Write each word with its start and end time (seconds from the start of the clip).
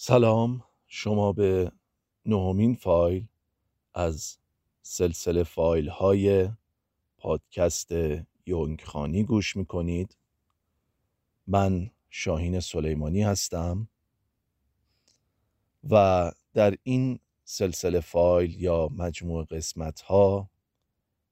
سلام 0.00 0.64
شما 0.86 1.32
به 1.32 1.72
نهمین 2.26 2.74
فایل 2.74 3.26
از 3.94 4.38
سلسله 4.82 5.42
فایل 5.42 5.88
های 5.88 6.48
پادکست 7.16 7.88
یونگ 8.46 8.80
خانی 8.84 9.24
گوش 9.24 9.56
می‌کنید. 9.56 10.16
من 11.46 11.90
شاهین 12.10 12.60
سلیمانی 12.60 13.22
هستم 13.22 13.88
و 15.90 16.32
در 16.54 16.76
این 16.82 17.18
سلسله 17.44 18.00
فایل 18.00 18.62
یا 18.62 18.88
مجموع 18.92 19.44
قسمت 19.44 20.00
ها 20.00 20.50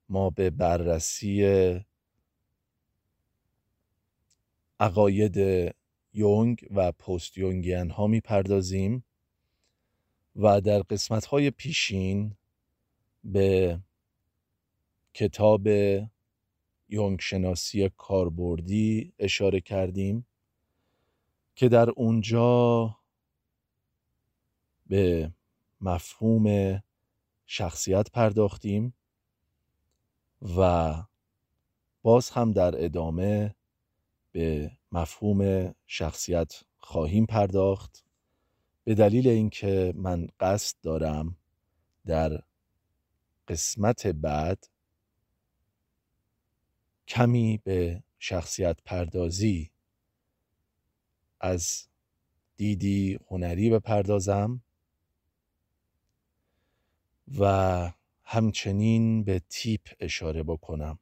ما 0.09 0.30
به 0.30 0.51
بررسی 0.51 1.45
عقاید 4.80 5.37
یونگ 6.17 6.69
و 6.71 6.93
پست 6.93 7.39
یونگیان 7.39 7.91
ها 7.91 8.07
می‌پردازیم 8.07 9.05
و 10.37 10.61
در 10.61 10.79
قسمت 10.79 11.27
های 11.27 11.51
پیشین 11.51 12.37
به 13.24 13.80
کتاب 15.15 15.66
یونگ 16.88 17.21
شناسی 17.21 17.88
کاربردی 17.88 19.12
اشاره 19.19 19.60
کردیم 19.60 20.27
که 21.55 21.69
در 21.69 21.91
اونجا 21.91 22.96
به 24.87 25.33
مفهوم 25.80 26.79
شخصیت 27.46 28.10
پرداختیم 28.10 28.95
و 30.57 30.95
باز 32.02 32.30
هم 32.30 32.52
در 32.52 32.85
ادامه 32.85 33.55
به 34.33 34.71
مفهوم 34.96 35.74
شخصیت 35.86 36.52
خواهیم 36.78 37.27
پرداخت. 37.27 38.04
به 38.84 38.95
دلیل 38.95 39.28
اینکه 39.28 39.92
من 39.96 40.27
قصد 40.41 40.77
دارم 40.82 41.37
در 42.06 42.42
قسمت 43.48 44.06
بعد 44.06 44.65
کمی 47.09 47.60
به 47.65 48.02
شخصیت 48.18 48.79
پردازی 48.84 49.71
از 51.40 51.88
دیدی 52.56 53.18
هنری 53.30 53.71
بپردازم 53.71 54.62
و 57.38 57.93
همچنین 58.24 59.24
به 59.24 59.43
تیپ 59.49 59.88
اشاره 60.01 60.43
بکنم. 60.43 60.99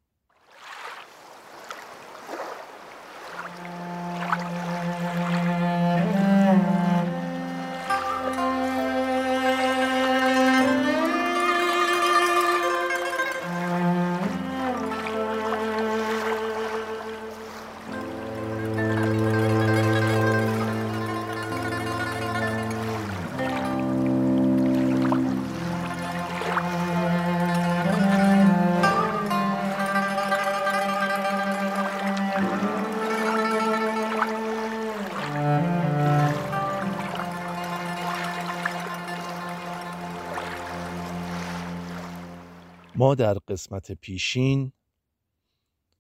ما 43.04 43.14
در 43.14 43.34
قسمت 43.34 43.92
پیشین 43.92 44.72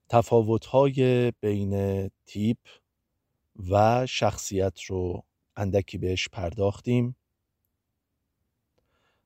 تفاوت‌های 0.08 1.30
بین 1.40 2.08
تیپ 2.26 2.58
و 3.70 4.06
شخصیت 4.06 4.82
رو 4.82 5.24
اندکی 5.56 5.98
بهش 5.98 6.28
پرداختیم 6.28 7.16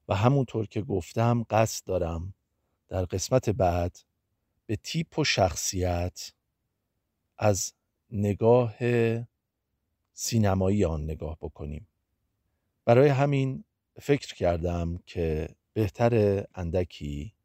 و 0.09 0.15
همونطور 0.15 0.67
که 0.67 0.83
گفتم 0.83 1.47
قصد 1.51 1.87
دارم 1.87 2.35
در 2.89 3.05
قسمت 3.05 3.51
بعد 3.51 3.99
به 4.67 4.77
تیپ 4.77 5.19
و 5.19 5.25
شخصیت 5.25 6.33
از 7.39 7.73
نگاه 8.11 8.75
سینمایی 10.13 10.85
آن 10.85 11.05
نگاه 11.05 11.37
بکنیم. 11.41 11.89
برای 12.85 13.09
همین 13.09 13.65
فکر 14.01 14.35
کردم 14.35 14.99
که 15.07 15.49
بهتر 15.73 16.45
اندکی 16.55 17.38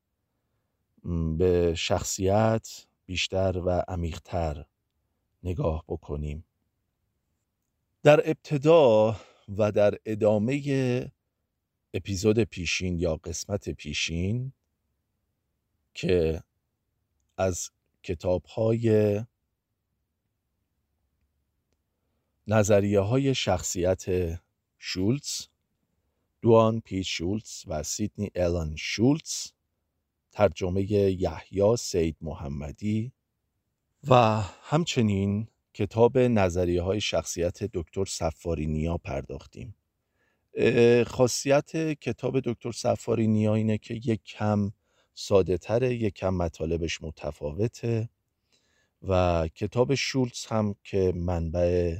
به 1.37 1.75
شخصیت 1.75 2.85
بیشتر 3.05 3.57
و 3.57 3.83
عمیقتر 3.87 4.65
نگاه 5.43 5.83
بکنیم. 5.87 6.45
در 8.03 8.29
ابتدا 8.29 9.15
و 9.57 9.71
در 9.71 9.97
ادامه 10.05 11.11
اپیزود 11.93 12.39
پیشین 12.39 12.99
یا 12.99 13.15
قسمت 13.15 13.69
پیشین 13.69 14.53
که 15.93 16.43
از 17.37 17.69
کتاب 18.03 18.45
های 18.45 19.19
نظریه 22.47 22.99
های 22.99 23.35
شخصیت 23.35 24.05
شولتز 24.77 25.47
دوان 26.41 26.79
پیت 26.79 27.01
شولتز 27.05 27.63
و 27.67 27.83
سیدنی 27.83 28.31
الان 28.35 28.75
شولتز 28.75 29.51
ترجمه 30.33 30.83
یحیی 30.91 31.77
سید 31.77 32.17
محمدی 32.21 33.11
و 34.07 34.41
همچنین 34.61 35.47
کتاب 35.73 36.17
نظریه 36.17 36.81
های 36.81 37.01
شخصیت 37.01 37.63
دکتر 37.63 38.05
سفاری 38.05 38.67
نیا 38.67 38.97
پرداختیم 38.97 39.75
خاصیت 41.07 41.75
کتاب 41.93 42.39
دکتر 42.39 42.71
سفاری 42.71 43.27
نیا 43.27 43.55
اینه 43.55 43.77
که 43.77 43.93
یک 43.93 44.23
کم 44.23 44.71
ساده 45.13 45.57
تره 45.57 45.95
یک 45.95 46.13
کم 46.13 46.33
مطالبش 46.33 47.01
متفاوته 47.01 48.09
و 49.07 49.47
کتاب 49.55 49.95
شولتز 49.95 50.45
هم 50.45 50.75
که 50.83 51.13
منبع 51.15 51.97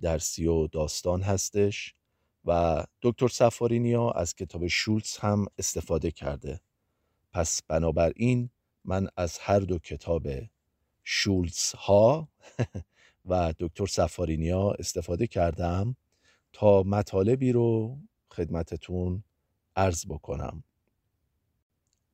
درسی 0.00 0.46
و 0.46 0.66
داستان 0.66 1.22
هستش 1.22 1.94
و 2.44 2.84
دکتر 3.02 3.28
سفارینیا 3.28 4.10
از 4.10 4.34
کتاب 4.34 4.66
شولتز 4.66 5.16
هم 5.16 5.46
استفاده 5.58 6.10
کرده. 6.10 6.60
پس 7.34 7.62
بنابراین 7.62 8.50
من 8.84 9.08
از 9.16 9.38
هر 9.38 9.58
دو 9.58 9.78
کتاب 9.78 10.28
شولز 11.04 11.72
ها 11.72 12.28
و 13.28 13.54
دکتر 13.58 13.86
سفارینیا 13.86 14.70
استفاده 14.70 15.26
کردم 15.26 15.96
تا 16.52 16.82
مطالبی 16.82 17.52
رو 17.52 17.98
خدمتتون 18.30 19.24
عرض 19.76 20.06
بکنم. 20.06 20.64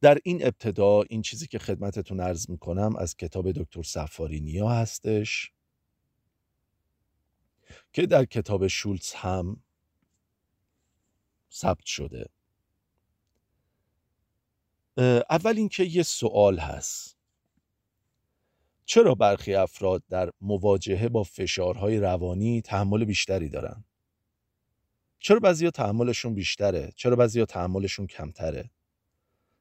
در 0.01 0.19
این 0.25 0.47
ابتدا 0.47 1.03
این 1.03 1.23
چیزی 1.23 1.47
که 1.47 1.59
خدمتتون 1.59 2.21
عرض 2.21 2.51
می‌کنم 2.51 2.97
از 2.97 3.17
کتاب 3.17 3.53
دکتر 3.53 3.83
سفارینیا 3.83 4.69
هستش 4.69 5.53
که 7.93 8.07
در 8.07 8.25
کتاب 8.25 8.67
شولز 8.67 9.13
هم 9.13 9.63
ثبت 11.53 11.85
شده. 11.85 12.27
اول 15.31 15.57
اینکه 15.57 15.85
یه 15.85 16.03
سوال 16.03 16.59
هست 16.59 17.17
چرا 18.85 19.15
برخی 19.15 19.55
افراد 19.55 20.03
در 20.09 20.31
مواجهه 20.41 21.09
با 21.09 21.23
فشارهای 21.23 21.99
روانی 21.99 22.63
تحمل 22.63 23.05
بیشتری 23.05 23.49
دارن؟ 23.49 23.85
چرا 25.19 25.41
بعضیا 25.41 25.71
تحملشون 25.71 26.35
بیشتره؟ 26.35 26.93
چرا 26.97 27.17
بعضیا 27.17 27.47
تحملشون 27.47 28.07
کمتره؟ 28.07 28.71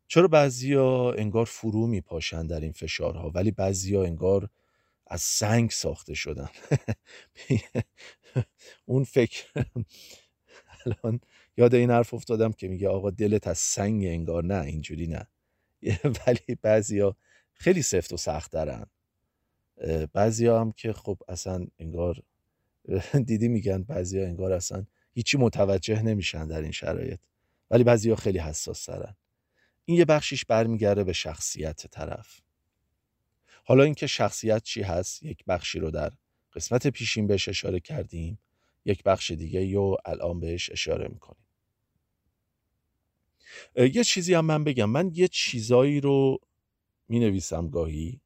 چرا 0.07 0.27
بعضیا 0.27 1.13
انگار 1.13 1.45
فرو 1.45 1.87
میپاشن 1.87 2.47
در 2.47 2.59
این 2.59 2.71
فشارها 2.71 3.29
ولی 3.29 3.51
بعضیا 3.51 4.03
انگار 4.03 4.49
از 5.07 5.21
سنگ 5.21 5.69
ساخته 5.71 6.13
شدن 6.13 6.49
اون 8.85 9.03
فکر 9.03 9.45
الان 10.85 11.19
یاد 11.59 11.75
این 11.75 11.91
حرف 11.91 12.13
افتادم 12.13 12.51
که 12.51 12.67
میگه 12.67 12.89
آقا 12.89 13.09
دلت 13.09 13.47
از 13.47 13.57
سنگ 13.57 14.05
انگار 14.05 14.43
نه 14.43 14.61
اینجوری 14.61 15.07
نه. 15.07 15.27
ولی 16.27 16.57
بعضیا 16.61 17.15
خیلی 17.53 17.81
سفت 17.81 18.13
و 18.13 18.17
سخت 18.17 18.51
دارن. 18.51 18.85
بعضیا 20.13 20.61
هم 20.61 20.71
که 20.71 20.93
خب 20.93 21.17
اصلا 21.27 21.67
انگار 21.79 22.23
دیدی 23.27 23.47
میگن 23.47 23.83
بعضیا 23.83 24.25
انگار 24.25 24.53
اصلا 24.53 24.85
هیچی 25.13 25.37
متوجه 25.37 26.01
نمیشن 26.01 26.47
در 26.47 26.61
این 26.61 26.71
شرایط. 26.71 27.19
ولی 27.71 27.83
بعضیا 27.83 28.15
خیلی 28.15 28.39
حساس 28.39 28.85
دارن. 28.85 29.15
این 29.85 29.97
یه 29.97 30.05
بخشیش 30.05 30.45
برمیگرده 30.45 31.03
به 31.03 31.13
شخصیت 31.13 31.87
طرف. 31.87 32.41
حالا 33.63 33.83
اینکه 33.83 34.07
شخصیت 34.07 34.63
چی 34.63 34.81
هست 34.81 35.23
یک 35.23 35.45
بخشی 35.45 35.79
رو 35.79 35.91
در 35.91 36.11
قسمت 36.53 36.87
پیشین 36.87 37.27
بهش 37.27 37.49
اشاره 37.49 37.79
کردیم 37.79 38.39
یک 38.85 39.03
بخش 39.03 39.31
دیگه 39.31 39.73
رو 39.75 39.97
الان 40.05 40.39
بهش 40.39 40.69
اشاره 40.71 41.07
می‌کنیم. 41.07 41.48
یه 43.75 44.03
چیزی 44.03 44.33
هم 44.33 44.45
من 44.45 44.63
بگم. 44.63 44.89
من 44.89 45.11
یه 45.13 45.27
چیزایی 45.27 46.01
رو 46.01 46.37
می 47.07 47.19
نویسم 47.19 47.69
گاهی 47.69 48.21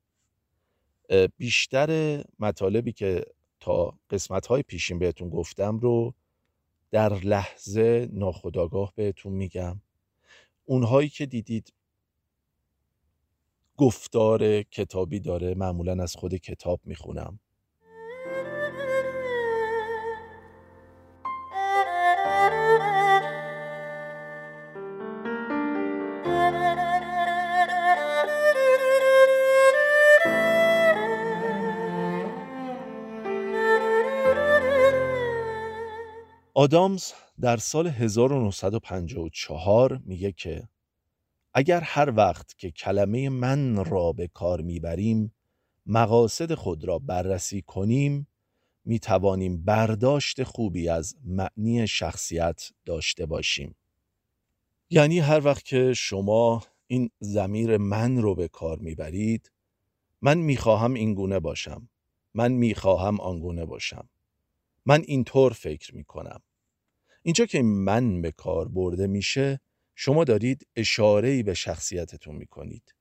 بیشتر 1.37 2.23
مطالبی 2.39 2.91
که 2.91 3.25
تا 3.59 3.99
قسمت 4.09 4.47
های 4.47 4.63
پیشین 4.63 4.99
بهتون 4.99 5.29
گفتم 5.29 5.79
رو 5.79 6.13
در 6.91 7.13
لحظه 7.13 8.09
ناخداگاه 8.11 8.93
بهتون 8.95 9.33
میگم. 9.33 9.81
اونهایی 10.65 11.09
که 11.09 11.25
دیدید 11.25 11.73
گفتار 13.77 14.61
کتابی 14.63 15.19
داره 15.19 15.53
معمولا 15.55 16.03
از 16.03 16.15
خود 16.15 16.35
کتاب 16.35 16.81
می‌خونم. 16.85 17.39
آدامز 36.63 37.11
در 37.41 37.57
سال 37.57 37.87
1954 37.87 40.01
میگه 40.05 40.31
که 40.31 40.69
اگر 41.53 41.81
هر 41.81 42.13
وقت 42.15 42.57
که 42.57 42.71
کلمه 42.71 43.29
من 43.29 43.85
را 43.85 44.11
به 44.11 44.27
کار 44.27 44.61
می‌بریم 44.61 45.35
مقاصد 45.85 46.53
خود 46.53 46.85
را 46.85 46.99
بررسی 46.99 47.61
کنیم 47.61 48.27
می 48.85 48.99
توانیم 48.99 49.63
برداشت 49.63 50.43
خوبی 50.43 50.89
از 50.89 51.15
معنی 51.23 51.87
شخصیت 51.87 52.69
داشته 52.85 53.25
باشیم. 53.25 53.75
یعنی 54.89 55.19
هر 55.19 55.45
وقت 55.45 55.65
که 55.65 55.93
شما 55.93 56.63
این 56.87 57.09
زمیر 57.19 57.77
من 57.77 58.17
رو 58.17 58.35
به 58.35 58.47
کار 58.47 58.79
می‌برید 58.79 59.51
من 60.21 60.37
می‌خواهم 60.37 60.93
این 60.93 61.13
گونه 61.13 61.39
باشم 61.39 61.89
من 62.33 62.51
می‌خواهم 62.51 63.19
آنگونه 63.19 63.65
باشم 63.65 64.09
من 64.85 65.03
اینطور 65.07 65.53
فکر 65.53 65.95
می‌کنم. 65.95 66.41
اینجا 67.23 67.45
که 67.45 67.61
من 67.61 68.21
به 68.21 68.31
کار 68.31 68.67
برده 68.67 69.07
میشه 69.07 69.59
شما 69.95 70.23
دارید 70.23 70.67
اشاره 70.75 71.43
به 71.43 71.53
شخصیتتون 71.53 72.35
می‌کنید 72.35 72.95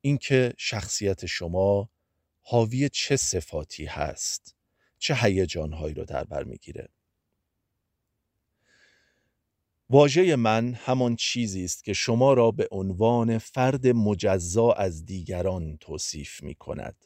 اینکه 0.00 0.54
شخصیت 0.58 1.26
شما 1.26 1.90
حاوی 2.40 2.88
چه 2.88 3.16
صفاتی 3.16 3.84
هست 3.84 4.56
چه 4.98 5.14
هیجانهایی 5.14 5.94
رو 5.94 6.04
در 6.04 6.24
بر 6.24 6.44
می‌گیره 6.44 6.88
واژه 9.90 10.36
من 10.36 10.74
همان 10.74 11.16
چیزی 11.16 11.64
است 11.64 11.84
که 11.84 11.92
شما 11.92 12.34
را 12.34 12.50
به 12.50 12.68
عنوان 12.70 13.38
فرد 13.38 13.86
مجزا 13.86 14.72
از 14.72 15.06
دیگران 15.06 15.76
توصیف 15.76 16.42
می 16.42 16.54
کند. 16.54 17.04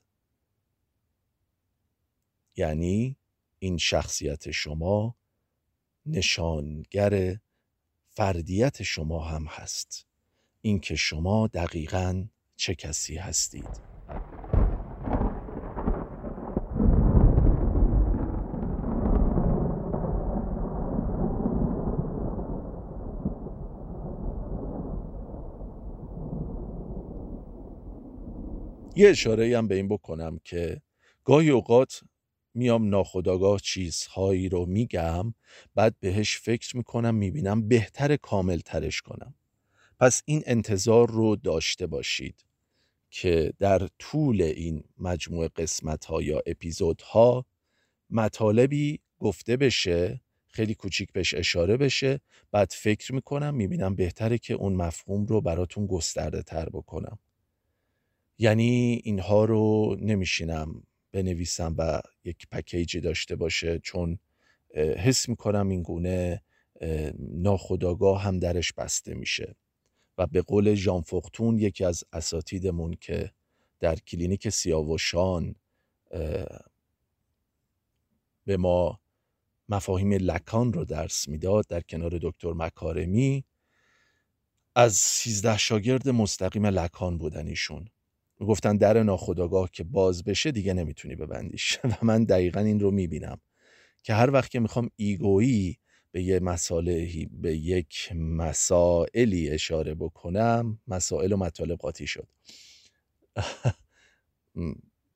یعنی 2.57 3.17
این 3.59 3.79
شخصیت 3.79 4.51
شما 4.51 5.17
نشانگر 6.07 7.37
فردیت 8.09 8.83
شما 8.83 9.25
هم 9.25 9.45
هست. 9.45 10.07
اینکه 10.61 10.97
شما 10.97 11.47
دقیقا 11.47 12.25
چه 12.57 12.75
کسی 12.75 13.17
هستید. 13.17 13.87
یه 28.97 29.09
اشاره 29.09 29.59
هم 29.59 29.69
به 29.69 29.75
این 29.75 29.89
بکنم 29.89 30.39
که 30.45 30.83
گاهی 31.25 31.51
اوقات 31.51 32.01
میام 32.57 32.89
ناخداگاه 32.89 33.61
چیزهایی 33.61 34.49
رو 34.49 34.67
میگم 34.67 35.35
بعد 35.75 35.97
بهش 36.01 36.39
فکر 36.39 36.77
می‌کنم 36.77 37.15
می‌بینم 37.15 37.69
بهتر 37.69 38.17
کامل 38.17 38.59
ترش 38.59 39.03
کنم. 39.03 39.35
پس 40.01 40.23
این 40.25 40.43
انتظار 40.47 41.11
رو 41.11 41.37
داشته 41.37 41.87
باشید 41.87 42.45
که 43.11 43.53
در 43.59 43.89
طول 43.99 44.43
این 44.43 44.85
مجموعه 44.99 45.49
قسمت 45.49 46.05
ها 46.05 46.23
یا 46.23 46.43
اپیزود 46.47 47.01
ها 47.01 47.47
مطالبی 48.11 49.01
گفته 49.19 49.57
بشه 49.57 50.21
خیلی 50.49 50.75
کوچیک 50.75 51.13
بهش 51.13 51.35
اشاره 51.35 51.77
بشه 51.77 52.21
بعد 52.51 52.73
فکر 52.75 53.15
می‌کنم 53.15 53.55
می‌بینم 53.55 53.95
بهتره 53.95 54.39
که 54.39 54.55
اون 54.55 54.73
مفهوم 54.75 55.27
رو 55.27 55.41
براتون 55.41 55.87
گسترده 55.87 56.43
تر 56.43 56.69
بکنم. 56.69 57.19
یعنی 58.39 59.01
اینها 59.05 59.45
رو 59.45 59.97
نمیشینم 60.01 60.83
بنویسم 61.13 61.75
و 61.79 62.01
یک 62.25 62.47
پکیجی 62.51 63.01
داشته 63.01 63.37
باشه. 63.37 63.79
چون 63.79 64.19
حس 64.77 65.29
می‌کنم 65.29 65.69
این 65.69 65.83
گونه 65.83 66.43
ناخداگاه 67.19 68.23
هم 68.23 68.39
درش 68.39 68.73
بسته 68.73 69.15
میشه. 69.15 69.57
و 70.19 70.27
به 70.27 70.43
قول 70.43 70.75
ژان 70.75 71.03
فختون 71.03 71.59
یکی 71.59 71.85
از 71.85 72.05
اساتیدمون 72.13 72.97
که 73.01 73.33
در 73.81 73.97
کلینیک 73.97 74.49
سیاوشان 74.49 75.55
به 78.45 78.57
ما 78.57 79.01
مفاهیم 79.69 80.13
لکان 80.13 80.73
رو 80.73 80.85
درس 80.85 81.29
می‌داد 81.29 81.67
در 81.67 81.81
کنار 81.81 82.19
دکتر 82.23 82.53
مکارمی 82.53 83.45
از 84.75 84.95
سیزده 84.95 85.59
شاگرد 85.59 86.09
مستقیم 86.09 86.67
لکان 86.67 87.19
بودن 87.19 87.47
ایشون. 87.47 87.89
گفتن 88.41 88.77
در 88.77 89.03
ناخداگاه 89.03 89.71
که 89.73 89.85
باز 89.85 90.25
بشه 90.25 90.53
دیگه 90.53 90.75
نمی‌تونی 90.75 91.15
ببندیش. 91.15 91.79
و 91.85 91.97
من 92.03 92.25
دقیقا 92.25 92.61
این 92.61 92.81
رو 92.81 92.91
می‌بینم 92.91 93.41
که 94.03 94.15
هر 94.15 94.31
وقت 94.31 94.51
که 94.51 94.61
می‌خوام 94.61 94.91
ایگویی 94.97 95.79
به 96.13 96.23
یه 96.23 96.41
مسائلی 96.41 97.29
به 97.33 97.57
یک 97.57 98.13
مسائلی 98.15 99.51
اشاره 99.51 99.95
بکنم 99.95 100.79
مسائل 100.89 101.33
و 101.33 101.37
مطالب 101.37 101.79
قاطی 101.79 102.07
شد. 102.07 102.29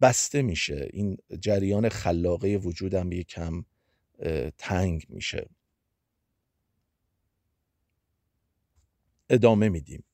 بسته 0.00 0.42
میشه. 0.42 0.88
این 0.92 1.16
جریان 1.40 1.88
خلاقه 1.88 2.56
وجودم 2.56 3.12
یکم 3.12 3.64
تنگ 4.58 5.06
میشه. 5.08 5.48
ادامه 9.30 9.68
میدیم. 9.68 10.04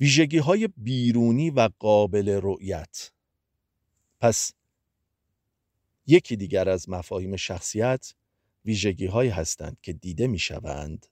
ویژگی 0.00 0.38
های 0.38 0.68
بیرونی 0.76 1.50
و 1.50 1.68
قابل 1.78 2.40
رؤیت. 2.42 3.12
پس 4.20 4.52
یکی 6.06 6.36
دیگر 6.36 6.68
از 6.68 6.88
مفاهیم 6.88 7.36
شخصیت 7.36 8.14
ویژگی 8.64 9.06
هایی 9.06 9.30
هستند 9.30 9.76
که 9.82 9.92
دیده 9.92 10.26
می 10.26 10.38
شوند 10.38 11.06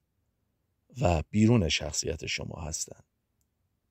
و 1.00 1.22
بیرون 1.30 1.68
شخصیت 1.68 2.26
شما 2.26 2.60
هستند. 2.60 3.04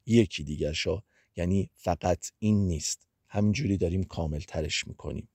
یکی 0.05 0.43
دیگر 0.43 0.73
شا 0.73 1.03
یعنی 1.35 1.69
فقط 1.75 2.31
این 2.39 2.67
نیست. 2.67 3.07
همینجوری 3.29 3.77
داریم 3.77 4.03
کامل 4.03 4.39
ترش 4.39 4.87
می‌کنیم. 4.87 5.29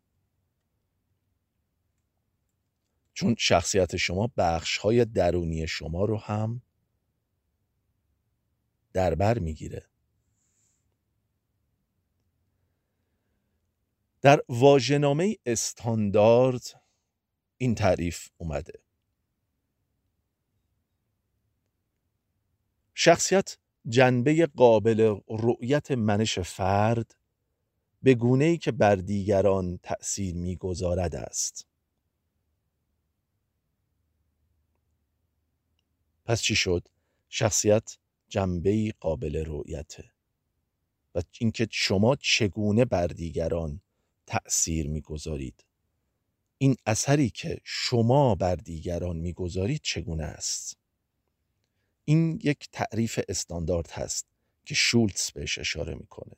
چون 3.14 3.34
شخصیت 3.38 3.96
شما 3.96 4.30
بخش 4.36 4.78
های 4.78 5.04
درونی 5.04 5.66
شما 5.66 6.04
رو 6.04 6.16
هم 6.16 6.62
در 8.92 9.14
بر 9.14 9.38
می‌گیره. 9.38 9.86
در 14.20 14.42
واژه‌نامه 14.48 15.36
استاندارد 15.46 16.82
این 17.58 17.74
تعریف 17.74 18.28
اومده. 18.36 18.82
شخصیت 22.94 23.58
جنبه 23.88 24.46
قابل 24.46 25.20
رؤیت 25.28 25.90
منش 25.90 26.38
فرد 26.38 27.16
به 28.02 28.14
گونه 28.14 28.44
ای 28.44 28.58
که 28.58 28.72
بر 28.72 28.96
دیگران 28.96 29.78
تأثیر 29.82 30.34
می‌گذارد 30.34 31.14
است. 31.14 31.66
پس 36.24 36.42
چی 36.42 36.54
شد؟ 36.54 36.88
شخصیت 37.28 37.98
جنبه 38.32 38.94
قابل 39.00 39.44
رؤیته 39.46 40.04
و 41.14 41.22
اینکه 41.38 41.68
شما 41.70 42.16
چگونه 42.16 42.84
بر 42.84 43.06
دیگران 43.06 43.80
تأثیر 44.26 44.88
می‌گذارید. 44.88 45.64
این 46.58 46.76
اثری 46.86 47.30
که 47.30 47.60
شما 47.64 48.34
بر 48.34 48.56
دیگران 48.56 49.16
می‌گذارید 49.16 49.80
چگونه 49.82 50.24
است؟ 50.24 50.76
این 52.04 52.40
یک 52.44 52.68
تعریف 52.72 53.20
استاندارد 53.28 53.90
هست 53.90 54.26
که 54.64 54.74
شولتز 54.74 55.30
بهش 55.30 55.58
اشاره 55.58 55.94
می‌کنه. 55.94 56.36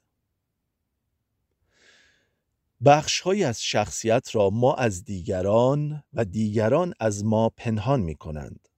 بخشهایی 2.84 3.44
از 3.44 3.62
شخصیت 3.62 4.34
را 4.34 4.50
ما 4.50 4.74
از 4.74 5.04
دیگران 5.04 6.04
و 6.12 6.24
دیگران 6.24 6.94
از 7.00 7.24
ما 7.24 7.48
پنهان 7.48 8.00
می 8.00 8.14
کنند 8.14 8.68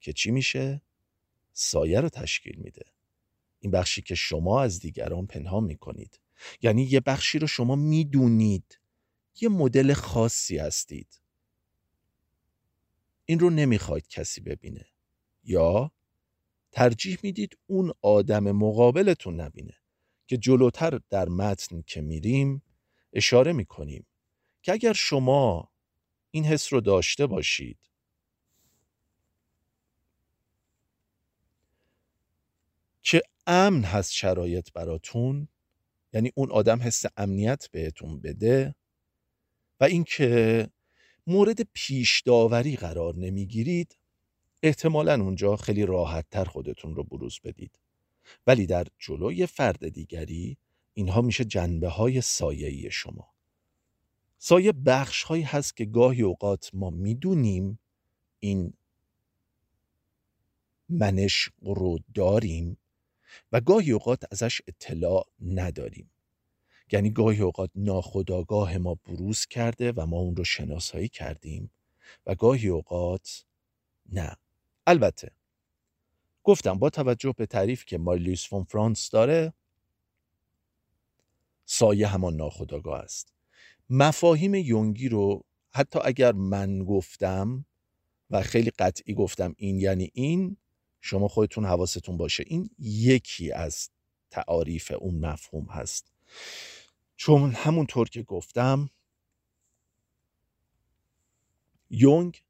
که 0.00 0.12
چی 0.12 0.30
میشه؟ 0.30 0.85
سایه 1.58 2.00
رو 2.00 2.08
تشکیل 2.08 2.56
میده. 2.56 2.84
این 3.60 3.70
بخشی 3.72 4.02
که 4.02 4.14
شما 4.14 4.62
از 4.62 4.80
دیگران 4.80 5.26
پنهان 5.26 5.64
می 5.64 5.76
کنید 5.76 6.20
یعنی 6.62 6.82
یه 6.82 7.00
بخشی 7.00 7.38
رو 7.38 7.46
شما 7.46 7.76
می‌دونید. 7.76 8.80
یه 9.40 9.48
مدل 9.48 9.92
خاصی 9.94 10.58
هستید. 10.58 11.20
این 13.24 13.38
رو 13.38 13.50
نمی‌خواید 13.50 14.08
کسی 14.08 14.40
ببینه. 14.40 14.86
یا 15.44 15.92
ترجیح 16.72 17.18
می‌دید 17.22 17.58
اون 17.66 17.92
آدم 18.02 18.50
مقابلتون 18.50 19.40
نبینه. 19.40 19.74
که 20.26 20.36
جلوتر 20.36 21.00
در 21.10 21.28
متن 21.28 21.82
که 21.86 22.00
میریم 22.00 22.62
اشاره 23.12 23.52
می‌کنیم. 23.52 24.06
که 24.62 24.72
اگر 24.72 24.92
شما 24.92 25.72
این 26.30 26.44
حس 26.44 26.72
رو 26.72 26.80
داشته 26.80 27.26
باشید 27.26 27.78
که 33.02 33.22
امن 33.46 33.84
هست 33.84 34.12
شرایط 34.12 34.72
براتون 34.72 35.48
یعنی 36.12 36.32
اون 36.34 36.50
آدم 36.50 36.82
حس 36.82 37.04
امنیت 37.16 37.68
بهتون 37.72 38.20
بده 38.20 38.74
و 39.80 39.84
اینکه 39.84 40.68
مورد 41.26 41.60
پیش 41.72 42.22
داوری 42.22 42.76
قرار 42.76 43.16
نمی‌گیرید 43.16 43.98
احتمالا 44.62 45.14
اونجا 45.22 45.56
خیلی 45.56 45.86
راحت 45.86 46.26
تر 46.30 46.44
خودتون 46.44 46.94
رو 46.94 47.04
بروز 47.04 47.40
بدید. 47.44 47.78
ولی 48.46 48.66
در 48.66 48.86
جلوی 48.98 49.46
فرد 49.46 49.88
دیگری 49.88 50.58
اینها 50.94 51.20
میشه 51.20 51.44
جنبه 51.44 51.88
های 51.88 52.20
سایه‌ای 52.20 52.90
شما. 52.90 53.32
سایه 54.38 54.72
بخش 54.72 55.22
هایی 55.22 55.42
هست 55.42 55.76
که 55.76 55.84
گاهی 55.84 56.22
اوقات 56.22 56.70
ما 56.72 56.90
می‌دونیم 56.90 57.78
این 58.40 58.72
منش 60.88 61.50
رو 61.62 61.98
داریم 62.14 62.78
و 63.52 63.60
گاهی 63.60 63.92
اوقات 63.92 64.22
ازش 64.30 64.60
اطلاع 64.66 65.26
نداریم. 65.40 66.10
یعنی 66.92 67.10
گاهی 67.10 67.40
اوقات 67.40 67.70
ناخداگاه 67.74 68.78
ما 68.78 68.94
بروز 68.94 69.46
کرده 69.46 69.92
و 69.92 70.06
ما 70.06 70.18
اون 70.18 70.36
رو 70.36 70.44
شناسایی 70.44 71.08
کردیم 71.08 71.70
و 72.26 72.34
گاهی 72.34 72.68
اوقات 72.68 73.44
نه. 74.12 74.36
البته 74.86 75.32
گفتم 76.44 76.78
با 76.78 76.90
توجه 76.90 77.34
به 77.36 77.46
تعریف 77.46 77.84
که 77.84 77.98
مارلیوس 77.98 78.48
فون 78.48 78.64
فرانس 78.64 79.10
داره 79.10 79.52
سایه 81.64 82.06
همان 82.06 82.36
ناخداگاه 82.36 83.00
است. 83.00 83.32
مفاهیم 83.90 84.54
یونگی 84.54 85.08
رو 85.08 85.44
حتی 85.70 85.98
اگر 86.04 86.32
من 86.32 86.84
گفتم 86.84 87.66
و 88.30 88.42
خیلی 88.42 88.70
قطعی 88.70 89.14
گفتم 89.14 89.54
این 89.56 89.80
یعنی 89.80 90.10
این 90.14 90.56
شما 91.06 91.28
خودتون 91.28 91.64
حواستون 91.64 92.16
باشه. 92.16 92.44
این 92.46 92.70
یکی 92.78 93.52
از 93.52 93.90
تعاریف 94.30 94.92
اون 94.98 95.18
مفهوم 95.18 95.66
هست. 95.66 96.12
چون 97.16 97.52
همونطور 97.52 98.08
که 98.08 98.22
گفتم 98.22 98.90
یونگ 101.90 102.42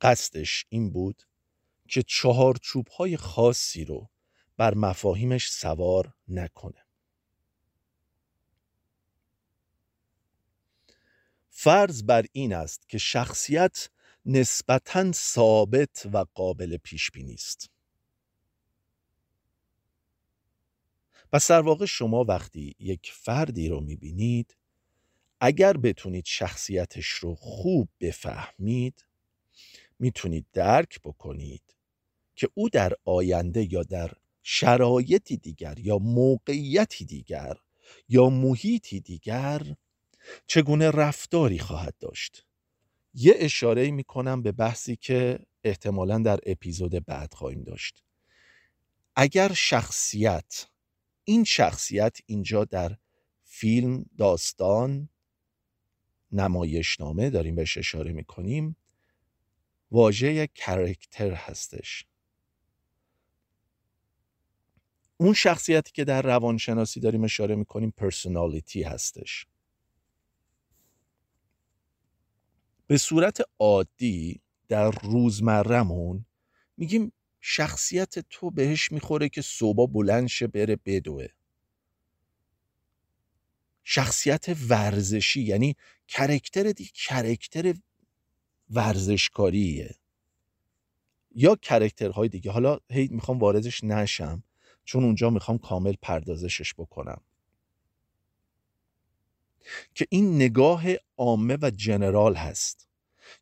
قصدش 0.00 0.66
این 0.68 0.90
بود 0.90 1.22
که 1.88 2.02
چهارچوب 2.02 2.88
های 2.88 3.16
خاصی 3.16 3.84
رو 3.84 4.10
بر 4.56 4.74
مفاهیمش 4.74 5.50
سوار 5.52 6.14
نکنه. 6.28 6.86
فرض 11.50 12.02
بر 12.02 12.24
این 12.32 12.52
است 12.52 12.88
که 12.88 12.98
شخصیت 12.98 13.88
نسبتا 14.28 15.12
ثابت 15.12 16.06
و 16.12 16.24
قابل 16.34 16.76
پیش 16.76 17.10
بینی 17.10 17.34
است. 17.34 17.70
و 21.32 21.40
در 21.48 21.60
واقع 21.60 21.86
شما 21.86 22.24
وقتی 22.24 22.76
یک 22.78 23.12
فردی 23.14 23.68
رو 23.68 23.80
می‌بینید 23.80 24.56
اگر 25.40 25.76
بتونید 25.76 26.24
شخصیتش 26.26 27.08
رو 27.08 27.34
خوب 27.34 27.88
بفهمید 28.00 29.06
می‌تونید 29.98 30.46
درک 30.52 31.00
بکنید 31.00 31.76
که 32.36 32.48
او 32.54 32.68
در 32.68 32.92
آینده 33.04 33.72
یا 33.72 33.82
در 33.82 34.12
شرایطی 34.42 35.36
دیگر 35.36 35.78
یا 35.78 35.98
موقعیتی 35.98 37.04
دیگر 37.04 37.56
یا 38.08 38.28
محیطی 38.30 39.00
دیگر 39.00 39.74
چگونه 40.46 40.90
رفتاری 40.90 41.58
خواهد 41.58 41.94
داشت. 42.00 42.47
یه 43.20 43.34
اشاره 43.36 43.90
می 43.90 44.04
کنم 44.04 44.42
به 44.42 44.52
بحثی 44.52 44.96
که 44.96 45.38
احتمالا 45.64 46.18
در 46.18 46.38
اپیزود 46.46 47.06
بعد 47.06 47.34
خواهیم 47.34 47.62
داشت. 47.62 48.04
اگر 49.16 49.52
شخصیت 49.52 50.66
این 51.24 51.44
شخصیت 51.44 52.18
اینجا 52.26 52.64
در 52.64 52.96
فیلم 53.44 54.04
داستان 54.18 55.08
نمایشنامه 56.32 57.30
داریم 57.30 57.54
بهش 57.54 57.78
اشاره 57.78 58.12
می‌کنیم 58.12 58.76
واژه 59.90 60.46
کرکتر 60.46 61.30
هستش. 61.30 62.06
اون 65.16 65.34
شخصیتی 65.34 65.92
که 65.92 66.04
در 66.04 66.22
روانشناسی 66.22 67.00
داریم 67.00 67.24
اشاره 67.24 67.54
می‌کنیم 67.54 67.90
پرسونالیتی 67.96 68.82
هستش. 68.82 69.46
به 72.88 72.98
صورت 72.98 73.40
عادی 73.58 74.40
در 74.68 74.90
روزمرهمون 74.90 76.26
میگیم 76.76 77.12
شخصیت 77.40 78.18
تو 78.18 78.50
بهش 78.50 78.92
می‌خوره 78.92 79.28
که 79.28 79.42
صبح 79.42 79.92
بلند 79.92 80.28
شه 80.28 80.46
بره 80.46 80.76
بدوه. 80.76 81.26
شخصیت 83.84 84.46
ورزشی 84.68 85.42
یعنی 85.42 85.76
character 86.08 86.72
دی 86.72 86.90
character 86.94 87.74
ورزشکاریه. 88.70 89.94
یا 91.34 91.56
character 91.56 92.15
های 92.15 92.28
دیگه. 92.28 92.50
حالا 92.50 92.78
هی 92.90 93.08
می‌خوام 93.12 93.38
واردش 93.38 93.84
نشم 93.84 94.42
چون 94.84 95.04
اونجا 95.04 95.30
می‌خوام 95.30 95.58
کامل 95.58 95.94
پردازشش 96.02 96.74
بکنم. 96.74 97.20
که 99.94 100.06
این 100.10 100.36
نگاه 100.36 100.84
عامه 101.18 101.58
و 101.62 101.70
general 101.70 102.34
هست. 102.34 102.88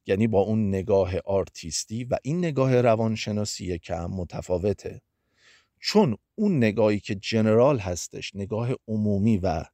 یعنی 0.06 0.26
با 0.26 0.40
اون 0.40 0.68
نگاه 0.68 1.18
آرتیستی 1.18 2.04
و 2.04 2.18
این 2.22 2.38
نگاه 2.38 2.80
روانشناسی 2.80 3.78
کم 3.78 4.06
متفاوته. 4.06 5.02
چون 5.80 6.16
اون 6.34 6.56
نگاهی 6.56 7.00
که 7.00 7.14
جنرال 7.14 7.78
هستش 7.78 8.36
نگاه 8.36 8.70
عمومی 8.88 9.38
و 9.38 9.64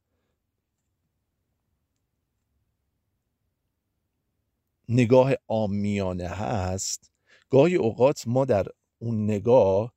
نگاه 4.89 5.33
آمیانه 5.47 6.27
هست 6.27 7.11
گاهی 7.49 7.75
اوقات 7.75 8.23
ما 8.27 8.45
در 8.45 8.67
اون 8.99 9.23
نگاه 9.23 9.93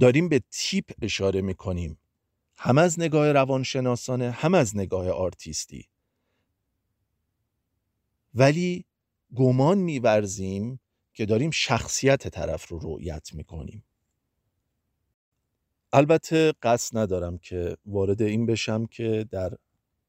داریم 0.00 0.28
به 0.28 0.42
تیپ 0.50 0.84
اشاره 1.02 1.40
می‌کنیم. 1.40 1.98
هم 2.64 2.78
از 2.78 3.00
نگاه 3.00 3.32
روانشناسانه 3.32 4.30
هم 4.30 4.54
از 4.54 4.76
نگاه 4.76 5.10
آرتیستی. 5.10 5.88
ولی 8.34 8.84
گمان 9.34 9.78
میورزیم 9.78 10.80
که 11.14 11.26
داریم 11.26 11.50
شخصیت 11.50 12.28
طرف 12.28 12.68
رو 12.68 12.78
رؤیت 12.82 13.34
می‌کنیم. 13.34 13.84
البته 15.92 16.52
قصد 16.62 16.98
ندارم 16.98 17.38
که 17.38 17.76
وارد 17.86 18.22
این 18.22 18.46
بشم 18.46 18.86
که 18.86 19.26
در 19.30 19.56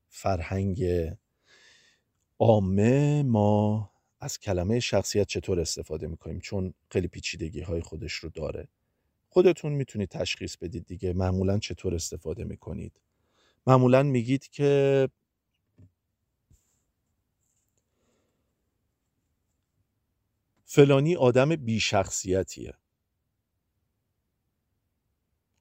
فرهنگ 0.10 0.86
عامه 2.40 3.24
ما 3.24 3.92
از 4.20 4.40
کلمه 4.40 4.80
شخصیت 4.80 5.28
چطور 5.28 5.60
استفاده 5.60 6.08
می‌کنیم 6.08 6.40
چون 6.40 6.74
خیلی 6.90 7.08
پیچیدگی 7.08 7.62
های 7.62 7.82
خودش 7.82 8.14
رو 8.14 8.30
داره. 8.30 8.68
خودتون 9.34 9.72
می‌تونید 9.72 10.10
تشخیص 10.10 10.58
بدید 10.58 10.86
دیگه 10.86 11.14
معمولا 11.14 11.60
چطور 11.60 11.96
استفاده 11.96 12.44
می‌کنید. 12.44 13.02
معمولا 13.68 14.04
میگید 14.04 14.48
که 14.48 15.10
فلانی 20.66 21.16
آدم 21.16 21.56
بیشخصیتیه. 21.56 22.74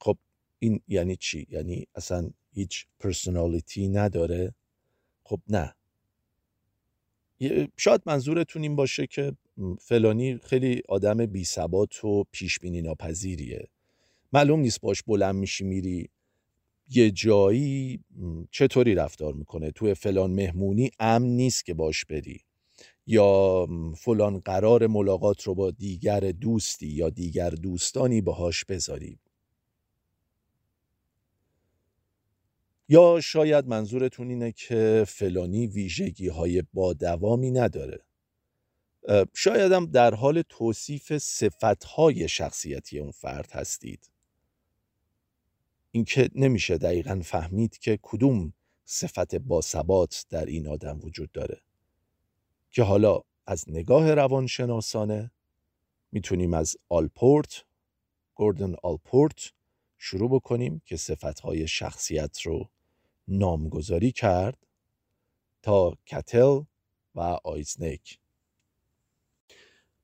خب 0.00 0.18
این 0.58 0.80
یعنی 0.88 1.16
چی؟ 1.16 1.46
یعنی 1.50 1.86
اصلا 1.94 2.30
هیچ 2.52 2.86
پرسونالیتی 3.00 3.88
نداره؟ 3.88 4.54
خب 5.24 5.40
نه. 5.48 5.74
شاید 7.76 8.02
منظورتون 8.06 8.62
این 8.62 8.76
باشه 8.76 9.06
که 9.06 9.36
فلانی 9.80 10.38
خیلی 10.38 10.82
آدم 10.88 11.26
بی 11.26 11.44
ثبات 11.44 12.04
و 12.04 12.24
پیش 12.32 12.58
بینی 12.58 12.82
ناپذیریه. 12.82 13.68
معلوم 14.32 14.60
نیست 14.60 14.80
باش 14.80 15.02
بلند 15.02 15.34
میشی 15.34 15.64
میری 15.64 16.08
یه 16.88 17.10
جایی 17.10 18.00
چطوری 18.50 18.94
رفتار 18.94 19.34
می‌کنه؟ 19.34 19.70
توی 19.70 19.94
فلان 19.94 20.30
مهمونی 20.30 20.90
امن 20.98 21.26
نیست 21.26 21.64
که 21.64 21.74
باش 21.74 22.04
بری. 22.04 22.40
یا 23.06 23.66
فلان 23.96 24.38
قرار 24.38 24.86
ملاقات 24.86 25.42
رو 25.42 25.54
با 25.54 25.70
دیگر 25.70 26.20
دوستی 26.20 26.86
یا 26.86 27.10
دیگر 27.10 27.50
دوستانی 27.50 28.20
باهاش 28.20 28.64
بذاری. 28.64 29.18
یا 32.88 33.20
شاید 33.20 33.66
منظورتون 33.66 34.28
اینه 34.28 34.52
که 34.52 35.04
فلانی 35.08 35.66
ویژگی 35.66 36.28
های 36.28 36.62
با 36.72 36.92
دوامی 36.92 37.50
نداره. 37.50 38.04
شایدم 39.34 39.86
در 39.86 40.14
حال 40.14 40.42
توصیف 40.42 41.18
صفتهای 41.18 42.28
شخصیتی 42.28 42.98
اون 42.98 43.10
فرد 43.10 43.52
هستید. 43.52 44.10
اینکه 45.90 46.30
نمیشه 46.34 46.78
دقیقا 46.78 47.20
فهمید 47.24 47.78
که 47.78 47.98
کدوم 48.02 48.52
صفت 48.84 49.34
باثبات 49.34 50.26
در 50.30 50.46
این 50.46 50.68
آدم 50.68 51.00
وجود 51.02 51.32
داره. 51.32 51.60
که 52.70 52.82
حالا 52.82 53.20
از 53.46 53.64
نگاه 53.68 54.14
روانشناسانه 54.14 55.30
می‌تونیم 56.12 56.54
از 56.54 56.76
آلپورت 56.88 57.64
گوردن 58.34 58.74
آلپورت 58.82 59.52
شروع 59.98 60.30
بکنیم 60.30 60.82
که 60.86 60.96
صفتهای 60.96 61.68
شخصیت 61.68 62.40
رو 62.40 62.70
نامگذاری 63.28 64.12
کرد 64.12 64.66
تا 65.62 65.96
کتل 66.06 66.60
و 67.14 67.20
آیزنیک 67.44 68.18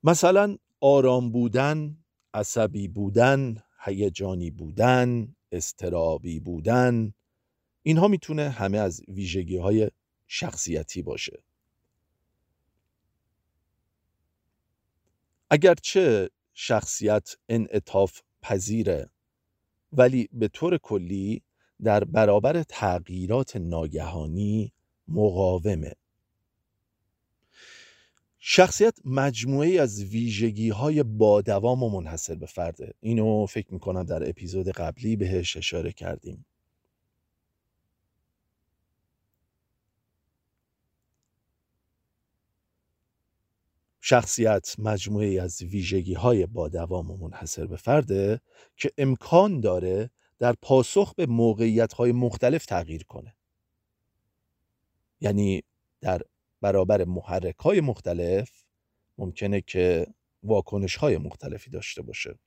مثلا 0.05 0.57
آرام 0.81 1.33
بودن 1.33 1.97
عصبی 2.35 2.89
بودن 2.89 3.63
هیجانی 3.85 4.51
بودن 4.51 5.37
استرابی 5.53 6.41
بودن 6.41 7.15
اینها 7.83 8.09
می‌تونه 8.09 8.51
همه 8.51 8.79
از 8.79 9.03
ویژگی 9.09 9.57
های 9.57 9.91
شخصیتی 10.27 11.03
باشه. 11.03 11.43
اگرچه 15.51 16.31
شخصیت 16.55 17.35
انعطاف 17.49 18.21
پذیره 18.43 19.11
ولی 19.93 20.29
به 20.33 20.49
طور 20.49 20.79
کلی 20.79 21.43
در 21.83 22.05
برابر 22.05 22.63
تغییرات 22.63 23.57
ناگهانی 23.57 24.73
مقاومه. 25.09 25.95
شخصیت 28.39 28.99
مجموعه 29.05 29.81
از 29.81 30.05
ویژگی 30.05 30.69
های 30.69 31.03
با 31.03 31.41
دوام 31.41 31.83
و 31.83 31.91
منحصر 31.91 32.35
به 32.35 32.47
فرده. 32.47 32.95
اینو 33.01 33.47
فکر 33.47 33.73
می‌کنم 33.75 34.03
در 34.03 34.29
اپیزود 34.29 34.69
قبلی 34.69 35.17
بهش 35.17 35.57
اشاره 35.57 35.93
کردیم. 35.93 36.45
شخصیت 44.01 44.75
مجموعه 44.79 45.43
از 45.43 45.63
ویژگی 45.63 46.15
های 46.15 46.47
با 46.47 46.69
دوام 46.69 47.11
و 47.11 47.17
منحصر 47.17 47.67
به 47.67 47.77
فرده 47.77 48.41
که 48.77 48.91
امکان 48.99 49.61
داره 49.61 50.11
در 50.39 50.55
پاسخ 50.63 51.15
به 51.15 51.27
موقعیت 51.27 51.93
های 51.93 52.13
مختلف 52.13 52.67
تغییر 52.67 53.05
کنه. 53.05 53.35
یعنی 55.21 55.63
در 56.01 56.23
برابر 56.61 57.05
محرک 57.05 57.57
های 57.57 57.81
مختلف 57.81 58.51
ممکنه 59.19 59.61
که 59.61 60.07
واکنش 60.43 60.97
های 60.97 61.19
مختلفی 61.19 61.71
داشته 61.71 62.03
باشه. 62.03 62.39